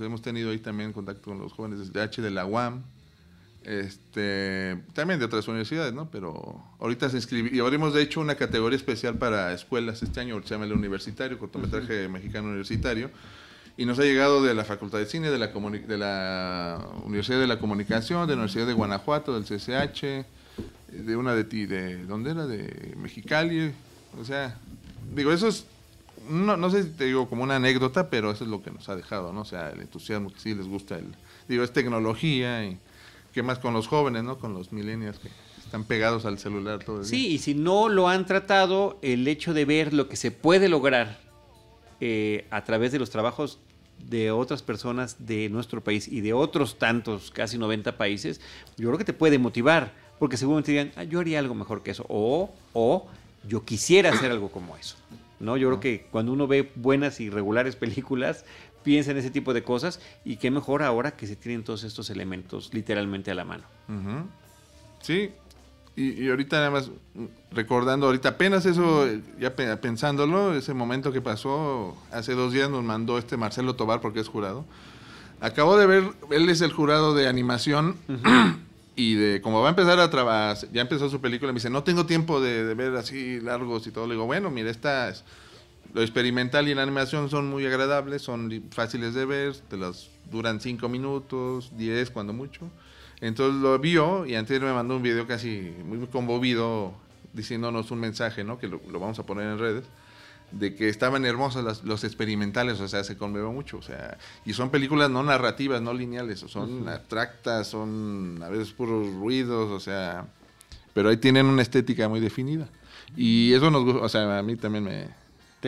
hemos 0.00 0.22
tenido 0.22 0.50
ahí 0.50 0.58
también 0.58 0.92
contacto 0.92 1.30
con 1.30 1.38
los 1.38 1.52
jóvenes 1.52 1.78
del 1.78 2.08
CCH, 2.08 2.20
de 2.20 2.30
la 2.30 2.46
UAM, 2.46 2.82
este, 3.64 4.80
también 4.92 5.18
de 5.18 5.26
otras 5.26 5.48
universidades, 5.48 5.92
¿no? 5.92 6.08
Pero 6.08 6.62
ahorita 6.78 7.10
se 7.10 7.16
inscribió, 7.16 7.52
y 7.52 7.58
habremos 7.58 7.94
de 7.94 8.02
hecho 8.02 8.20
una 8.20 8.36
categoría 8.36 8.76
especial 8.76 9.18
para 9.18 9.52
escuelas 9.52 10.04
este 10.04 10.20
año, 10.20 10.40
se 10.42 10.50
llama 10.50 10.66
el 10.66 10.72
universitario, 10.72 11.36
cortometraje 11.36 12.08
mexicano 12.08 12.46
universitario, 12.46 13.10
y 13.76 13.84
nos 13.84 13.98
ha 13.98 14.02
llegado 14.02 14.42
de 14.42 14.54
la 14.54 14.64
Facultad 14.64 14.98
de 14.98 15.06
Cine, 15.06 15.30
de 15.30 15.38
la, 15.38 15.48
de 15.48 15.98
la 15.98 16.86
Universidad 17.04 17.38
de 17.38 17.46
la 17.46 17.58
Comunicación, 17.58 18.26
de 18.26 18.34
la 18.34 18.42
Universidad 18.42 18.66
de 18.66 18.72
Guanajuato, 18.72 19.38
del 19.38 19.44
CCH, 19.44 20.26
de 20.92 21.16
una 21.16 21.34
de 21.34 21.44
ti, 21.44 21.66
de 21.66 22.04
¿dónde 22.06 22.30
era? 22.30 22.46
De 22.46 22.94
Mexicali. 22.96 23.72
O 24.18 24.24
sea, 24.24 24.58
digo, 25.14 25.30
eso 25.30 25.48
es, 25.48 25.66
no, 26.30 26.56
no 26.56 26.70
sé 26.70 26.84
si 26.84 26.88
te 26.90 27.04
digo 27.04 27.28
como 27.28 27.42
una 27.42 27.56
anécdota, 27.56 28.08
pero 28.08 28.30
eso 28.30 28.44
es 28.44 28.50
lo 28.50 28.62
que 28.62 28.70
nos 28.70 28.88
ha 28.88 28.96
dejado, 28.96 29.32
¿no? 29.32 29.42
O 29.42 29.44
sea, 29.44 29.70
el 29.70 29.80
entusiasmo 29.82 30.32
que 30.32 30.40
sí 30.40 30.54
les 30.54 30.66
gusta, 30.66 30.96
el, 30.96 31.14
digo, 31.46 31.62
es 31.62 31.72
tecnología 31.72 32.64
y 32.64 32.78
qué 33.34 33.42
más 33.42 33.58
con 33.58 33.74
los 33.74 33.88
jóvenes, 33.88 34.24
¿no? 34.24 34.38
Con 34.38 34.54
los 34.54 34.72
millennials 34.72 35.18
que 35.18 35.28
están 35.62 35.84
pegados 35.84 36.24
al 36.24 36.38
celular 36.38 36.82
todo 36.82 37.00
el 37.00 37.02
día. 37.02 37.10
Sí, 37.10 37.26
y 37.26 37.38
si 37.38 37.54
no 37.54 37.90
lo 37.90 38.08
han 38.08 38.24
tratado, 38.24 38.98
el 39.02 39.28
hecho 39.28 39.52
de 39.52 39.66
ver 39.66 39.92
lo 39.92 40.08
que 40.08 40.16
se 40.16 40.30
puede 40.30 40.70
lograr 40.70 41.18
eh, 42.00 42.46
a 42.50 42.64
través 42.64 42.92
de 42.92 42.98
los 42.98 43.10
trabajos 43.10 43.58
de 43.98 44.30
otras 44.30 44.62
personas 44.62 45.26
de 45.26 45.48
nuestro 45.48 45.82
país 45.82 46.08
y 46.08 46.20
de 46.20 46.32
otros 46.32 46.78
tantos, 46.78 47.30
casi 47.30 47.58
90 47.58 47.96
países, 47.96 48.40
yo 48.76 48.88
creo 48.88 48.98
que 48.98 49.04
te 49.04 49.12
puede 49.12 49.38
motivar, 49.38 49.92
porque 50.18 50.36
seguramente 50.36 50.72
digan, 50.72 50.92
ah, 50.96 51.04
yo 51.04 51.20
haría 51.20 51.38
algo 51.38 51.54
mejor 51.54 51.82
que 51.82 51.90
eso, 51.90 52.06
o, 52.08 52.52
o 52.72 53.06
yo 53.48 53.64
quisiera 53.64 54.10
hacer 54.10 54.30
algo 54.30 54.50
como 54.50 54.76
eso. 54.76 54.96
¿no? 55.40 55.56
Yo 55.56 55.68
creo 55.68 55.80
que 55.80 56.06
cuando 56.10 56.32
uno 56.32 56.46
ve 56.46 56.70
buenas 56.74 57.20
y 57.20 57.30
regulares 57.30 57.76
películas, 57.76 58.44
piensa 58.82 59.10
en 59.10 59.16
ese 59.16 59.30
tipo 59.30 59.52
de 59.52 59.62
cosas 59.62 60.00
y 60.24 60.36
qué 60.36 60.50
mejor 60.50 60.82
ahora 60.82 61.16
que 61.16 61.26
se 61.26 61.36
tienen 61.36 61.64
todos 61.64 61.82
estos 61.84 62.08
elementos 62.10 62.72
literalmente 62.72 63.30
a 63.30 63.34
la 63.34 63.44
mano. 63.44 63.64
Sí, 65.00 65.30
y, 65.96 66.28
ahorita 66.28 66.56
nada 66.58 66.70
más 66.70 66.90
recordando, 67.50 68.06
ahorita 68.06 68.30
apenas 68.30 68.66
eso, 68.66 69.08
ya 69.40 69.56
pensándolo, 69.56 70.54
ese 70.54 70.74
momento 70.74 71.10
que 71.10 71.22
pasó, 71.22 71.96
hace 72.12 72.34
dos 72.34 72.52
días 72.52 72.68
nos 72.68 72.84
mandó 72.84 73.16
este 73.16 73.36
Marcelo 73.36 73.76
Tobar, 73.76 74.00
porque 74.00 74.20
es 74.20 74.28
jurado, 74.28 74.66
Acabo 75.40 75.76
de 75.76 75.86
ver, 75.86 76.04
él 76.30 76.48
es 76.48 76.62
el 76.62 76.72
jurado 76.72 77.14
de 77.14 77.28
animación 77.28 77.96
y 78.96 79.14
de 79.14 79.42
como 79.42 79.60
va 79.60 79.66
a 79.66 79.70
empezar 79.70 80.00
a 80.00 80.10
trabajar, 80.10 80.56
ya 80.72 80.80
empezó 80.80 81.10
su 81.10 81.20
película, 81.20 81.52
me 81.52 81.56
dice, 81.56 81.68
no 81.68 81.82
tengo 81.82 82.06
tiempo 82.06 82.40
de, 82.40 82.72
ver 82.74 82.96
así 82.96 83.40
largos 83.40 83.86
y 83.86 83.90
todo. 83.90 84.06
Le 84.06 84.14
digo, 84.14 84.24
bueno, 84.24 84.50
mira, 84.50 84.70
esta 84.70 85.12
lo 85.92 86.00
experimental 86.02 86.68
y 86.68 86.74
la 86.74 86.82
animación 86.82 87.28
son 87.28 87.48
muy 87.48 87.66
agradables, 87.66 88.22
son 88.22 88.64
fáciles 88.70 89.14
de 89.14 89.26
ver, 89.26 89.56
te 89.68 89.76
las 89.76 90.08
duran 90.30 90.60
cinco 90.60 90.88
minutos, 90.88 91.70
10 91.76 92.10
cuando 92.10 92.32
mucho. 92.32 92.70
Entonces 93.20 93.60
lo 93.60 93.78
vio 93.78 94.26
y 94.26 94.34
antes 94.34 94.60
me 94.60 94.72
mandó 94.72 94.96
un 94.96 95.02
video 95.02 95.26
casi 95.26 95.74
muy 95.84 96.06
conmovido 96.06 96.94
diciéndonos 97.32 97.90
un 97.90 98.00
mensaje, 98.00 98.44
¿no? 98.44 98.58
Que 98.58 98.68
lo, 98.68 98.80
vamos 98.80 99.18
a 99.18 99.24
poner 99.24 99.46
en 99.46 99.58
redes 99.58 99.84
de 100.52 100.74
que 100.74 100.88
estaban 100.88 101.24
hermosos 101.24 101.84
los 101.84 102.04
experimentales, 102.04 102.80
o 102.80 102.86
sea, 102.86 103.02
se 103.02 103.16
conmovió 103.16 103.50
mucho, 103.50 103.78
o 103.78 103.82
sea, 103.82 104.16
y 104.44 104.52
son 104.52 104.70
películas 104.70 105.10
no 105.10 105.24
narrativas, 105.24 105.82
no 105.82 105.92
lineales, 105.92 106.38
son 106.38 106.88
abstractas, 106.88 107.66
son 107.66 108.40
a 108.42 108.48
veces 108.48 108.72
puros 108.72 109.12
ruidos, 109.14 109.70
o 109.70 109.80
sea, 109.80 110.26
pero 110.94 111.08
ahí 111.08 111.16
tienen 111.16 111.46
una 111.46 111.62
estética 111.62 112.08
muy 112.08 112.20
definida. 112.20 112.68
Y 113.16 113.52
eso 113.52 113.70
nos 113.70 113.84
gusta, 113.84 114.00
o 114.02 114.08
sea, 114.08 114.38
a 114.38 114.42
mí 114.42 114.56
también 114.56 114.84
me, 114.84 115.08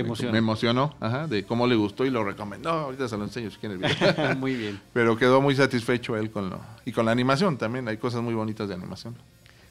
me 0.03 0.39
emocionó, 0.39 0.95
ajá, 1.01 1.27
de 1.27 1.45
cómo 1.45 1.67
le 1.67 1.75
gustó 1.75 2.05
y 2.05 2.11
lo 2.11 2.25
recomendó. 2.25 2.71
Ahorita 2.71 3.09
se 3.09 3.17
lo 3.17 3.25
enseño 3.25 3.51
si 3.51 3.57
quieren 3.57 3.79
video. 3.79 4.35
muy 4.37 4.55
bien. 4.55 4.81
Pero 4.93 5.17
quedó 5.17 5.41
muy 5.41 5.55
satisfecho 5.55 6.17
él 6.17 6.31
con 6.31 6.51
lo. 6.51 6.61
Y 6.85 6.93
con 6.93 7.07
la 7.07 7.13
animación 7.13 7.57
también, 7.59 7.89
hay 7.89 7.97
cosas 7.97 8.23
muy 8.23 8.35
bonitas 8.35 8.69
de 8.69 8.75
animación. 8.75 9.17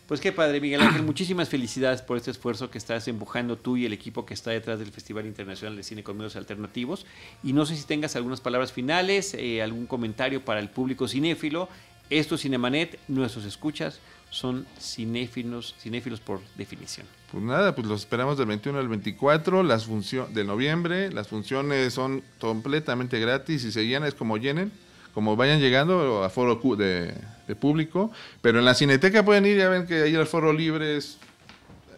Pues 0.07 0.21
qué 0.21 0.31
padre, 0.31 0.61
Miguel 0.61 0.81
Ángel. 0.81 1.03
Muchísimas 1.03 1.49
felicidades 1.49 2.01
por 2.01 2.15
este 2.15 2.31
esfuerzo 2.31 2.71
que 2.71 2.77
estás 2.77 3.07
empujando 3.09 3.57
tú 3.57 3.75
y 3.75 3.85
el 3.85 3.91
equipo 3.91 4.25
que 4.25 4.33
está 4.33 4.51
detrás 4.51 4.79
del 4.79 4.91
Festival 4.91 5.25
Internacional 5.25 5.75
de 5.75 5.83
Cine 5.83 6.01
con 6.01 6.15
Medios 6.15 6.37
Alternativos. 6.37 7.05
Y 7.43 7.51
no 7.51 7.65
sé 7.65 7.75
si 7.75 7.85
tengas 7.85 8.15
algunas 8.15 8.39
palabras 8.39 8.71
finales, 8.71 9.33
eh, 9.33 9.61
algún 9.61 9.85
comentario 9.85 10.45
para 10.45 10.61
el 10.61 10.69
público 10.69 11.09
cinéfilo. 11.09 11.67
Esto 12.09 12.35
es 12.35 12.41
Cinemanet, 12.41 12.97
nuestros 13.09 13.43
escuchas 13.43 13.99
son 14.29 14.65
cinéfilos, 14.79 15.75
cinéfilos 15.79 16.19
por 16.19 16.41
definición. 16.55 17.05
Pues 17.31 17.43
nada, 17.43 17.75
pues 17.75 17.87
los 17.87 18.01
esperamos 18.01 18.37
del 18.37 18.47
21 18.47 18.79
al 18.79 18.87
24 18.87 19.63
las 19.63 19.85
funciones 19.85 20.33
de 20.33 20.43
noviembre. 20.45 21.11
Las 21.11 21.27
funciones 21.27 21.93
son 21.93 22.23
completamente 22.39 23.19
gratis 23.19 23.65
y 23.65 23.71
se 23.71 23.85
llenan, 23.85 24.07
es 24.07 24.15
como 24.15 24.37
llenen, 24.37 24.71
como 25.13 25.35
vayan 25.35 25.59
llegando 25.59 26.23
a 26.23 26.29
foro 26.29 26.59
de, 26.77 27.13
de 27.47 27.55
público. 27.55 28.11
Pero 28.41 28.59
en 28.59 28.65
la 28.65 28.73
cineteca 28.75 29.25
pueden 29.25 29.45
ir, 29.45 29.57
ya 29.57 29.67
ven 29.67 29.85
que 29.85 30.03
ahí 30.03 30.15
el 30.15 30.25
foro 30.25 30.53
libre 30.53 30.97
es 30.97 31.17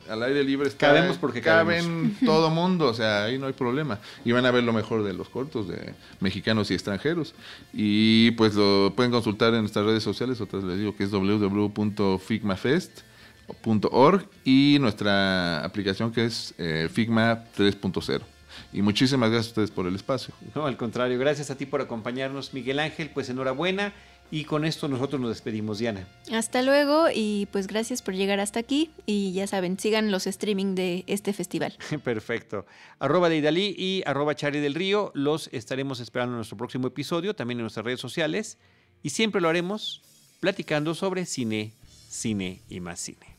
al 0.10 0.24
aire 0.24 0.44
libre 0.44 0.68
está, 0.68 0.88
cabemos 0.88 1.18
porque 1.18 1.42
caben 1.42 2.18
todo 2.26 2.50
mundo, 2.50 2.88
o 2.88 2.94
sea, 2.94 3.26
ahí 3.26 3.38
no 3.38 3.48
hay 3.48 3.54
problema. 3.54 4.00
Y 4.26 4.32
van 4.32 4.46
a 4.46 4.52
ver 4.52 4.63
lo 4.63 4.74
mejor 4.74 5.04
de 5.04 5.13
los 5.13 5.30
cortos 5.30 5.68
de 5.68 5.94
mexicanos 6.20 6.72
y 6.72 6.74
extranjeros. 6.74 7.36
Y 7.74 8.32
pues 8.32 8.56
lo 8.56 8.94
pueden 8.96 9.12
consultar 9.12 9.54
en 9.54 9.62
nuestras 9.62 9.86
redes 9.86 10.04
sociales, 10.04 10.42
otras 10.42 10.63
les 10.63 10.80
digo 10.80 10.96
que 10.96 11.04
es 11.04 11.12
www.figmafest.org 13.64 14.28
y 14.44 14.78
nuestra 14.80 15.64
aplicación 15.64 16.12
que 16.12 16.26
es 16.26 16.54
eh, 16.58 16.90
Figma 16.92 17.46
3.0. 17.58 18.22
Y 18.74 18.82
muchísimas 18.82 19.30
gracias 19.30 19.48
a 19.48 19.52
ustedes 19.52 19.72
por 19.72 19.88
el 19.88 19.96
espacio. 19.96 20.34
No, 20.56 20.66
al 20.66 20.78
contrario, 20.78 21.18
gracias 21.18 21.50
a 21.50 21.58
ti 21.58 21.66
por 21.66 21.82
acompañarnos, 21.82 22.54
Miguel 22.54 22.80
Ángel. 22.80 23.10
Pues 23.10 23.30
enhorabuena 23.30 23.94
y 24.32 24.44
con 24.44 24.64
esto 24.64 24.88
nosotros 24.88 25.20
nos 25.20 25.32
despedimos, 25.32 25.80
Diana. 25.80 26.08
Hasta 26.32 26.62
luego 26.62 27.08
y 27.14 27.48
pues 27.52 27.68
gracias 27.68 28.02
por 28.02 28.14
llegar 28.14 28.40
hasta 28.40 28.60
aquí 28.60 28.92
y 29.06 29.34
ya 29.34 29.48
saben, 29.48 29.80
sigan 29.80 30.12
los 30.12 30.28
streaming 30.28 30.76
de 30.76 31.04
este 31.08 31.34
festival. 31.34 31.76
Perfecto. 32.04 32.66
Arroba 33.00 33.30
de 33.30 33.38
Idalí 33.38 33.76
y 33.78 34.04
arroba 34.06 34.36
Chari 34.36 34.60
del 34.60 34.76
Río. 34.76 35.12
Los 35.16 35.50
estaremos 35.52 36.00
esperando 36.00 36.34
en 36.34 36.38
nuestro 36.38 36.58
próximo 36.58 36.88
episodio, 36.88 37.36
también 37.36 37.60
en 37.60 37.64
nuestras 37.64 37.86
redes 37.86 38.00
sociales. 38.00 38.58
Y 39.02 39.12
siempre 39.12 39.42
lo 39.42 39.50
haremos 39.50 40.02
platicando 40.40 40.94
sobre 40.94 41.26
cine, 41.26 41.74
cine 42.10 42.62
y 42.70 42.82
más 42.82 43.00
cine. 43.00 43.38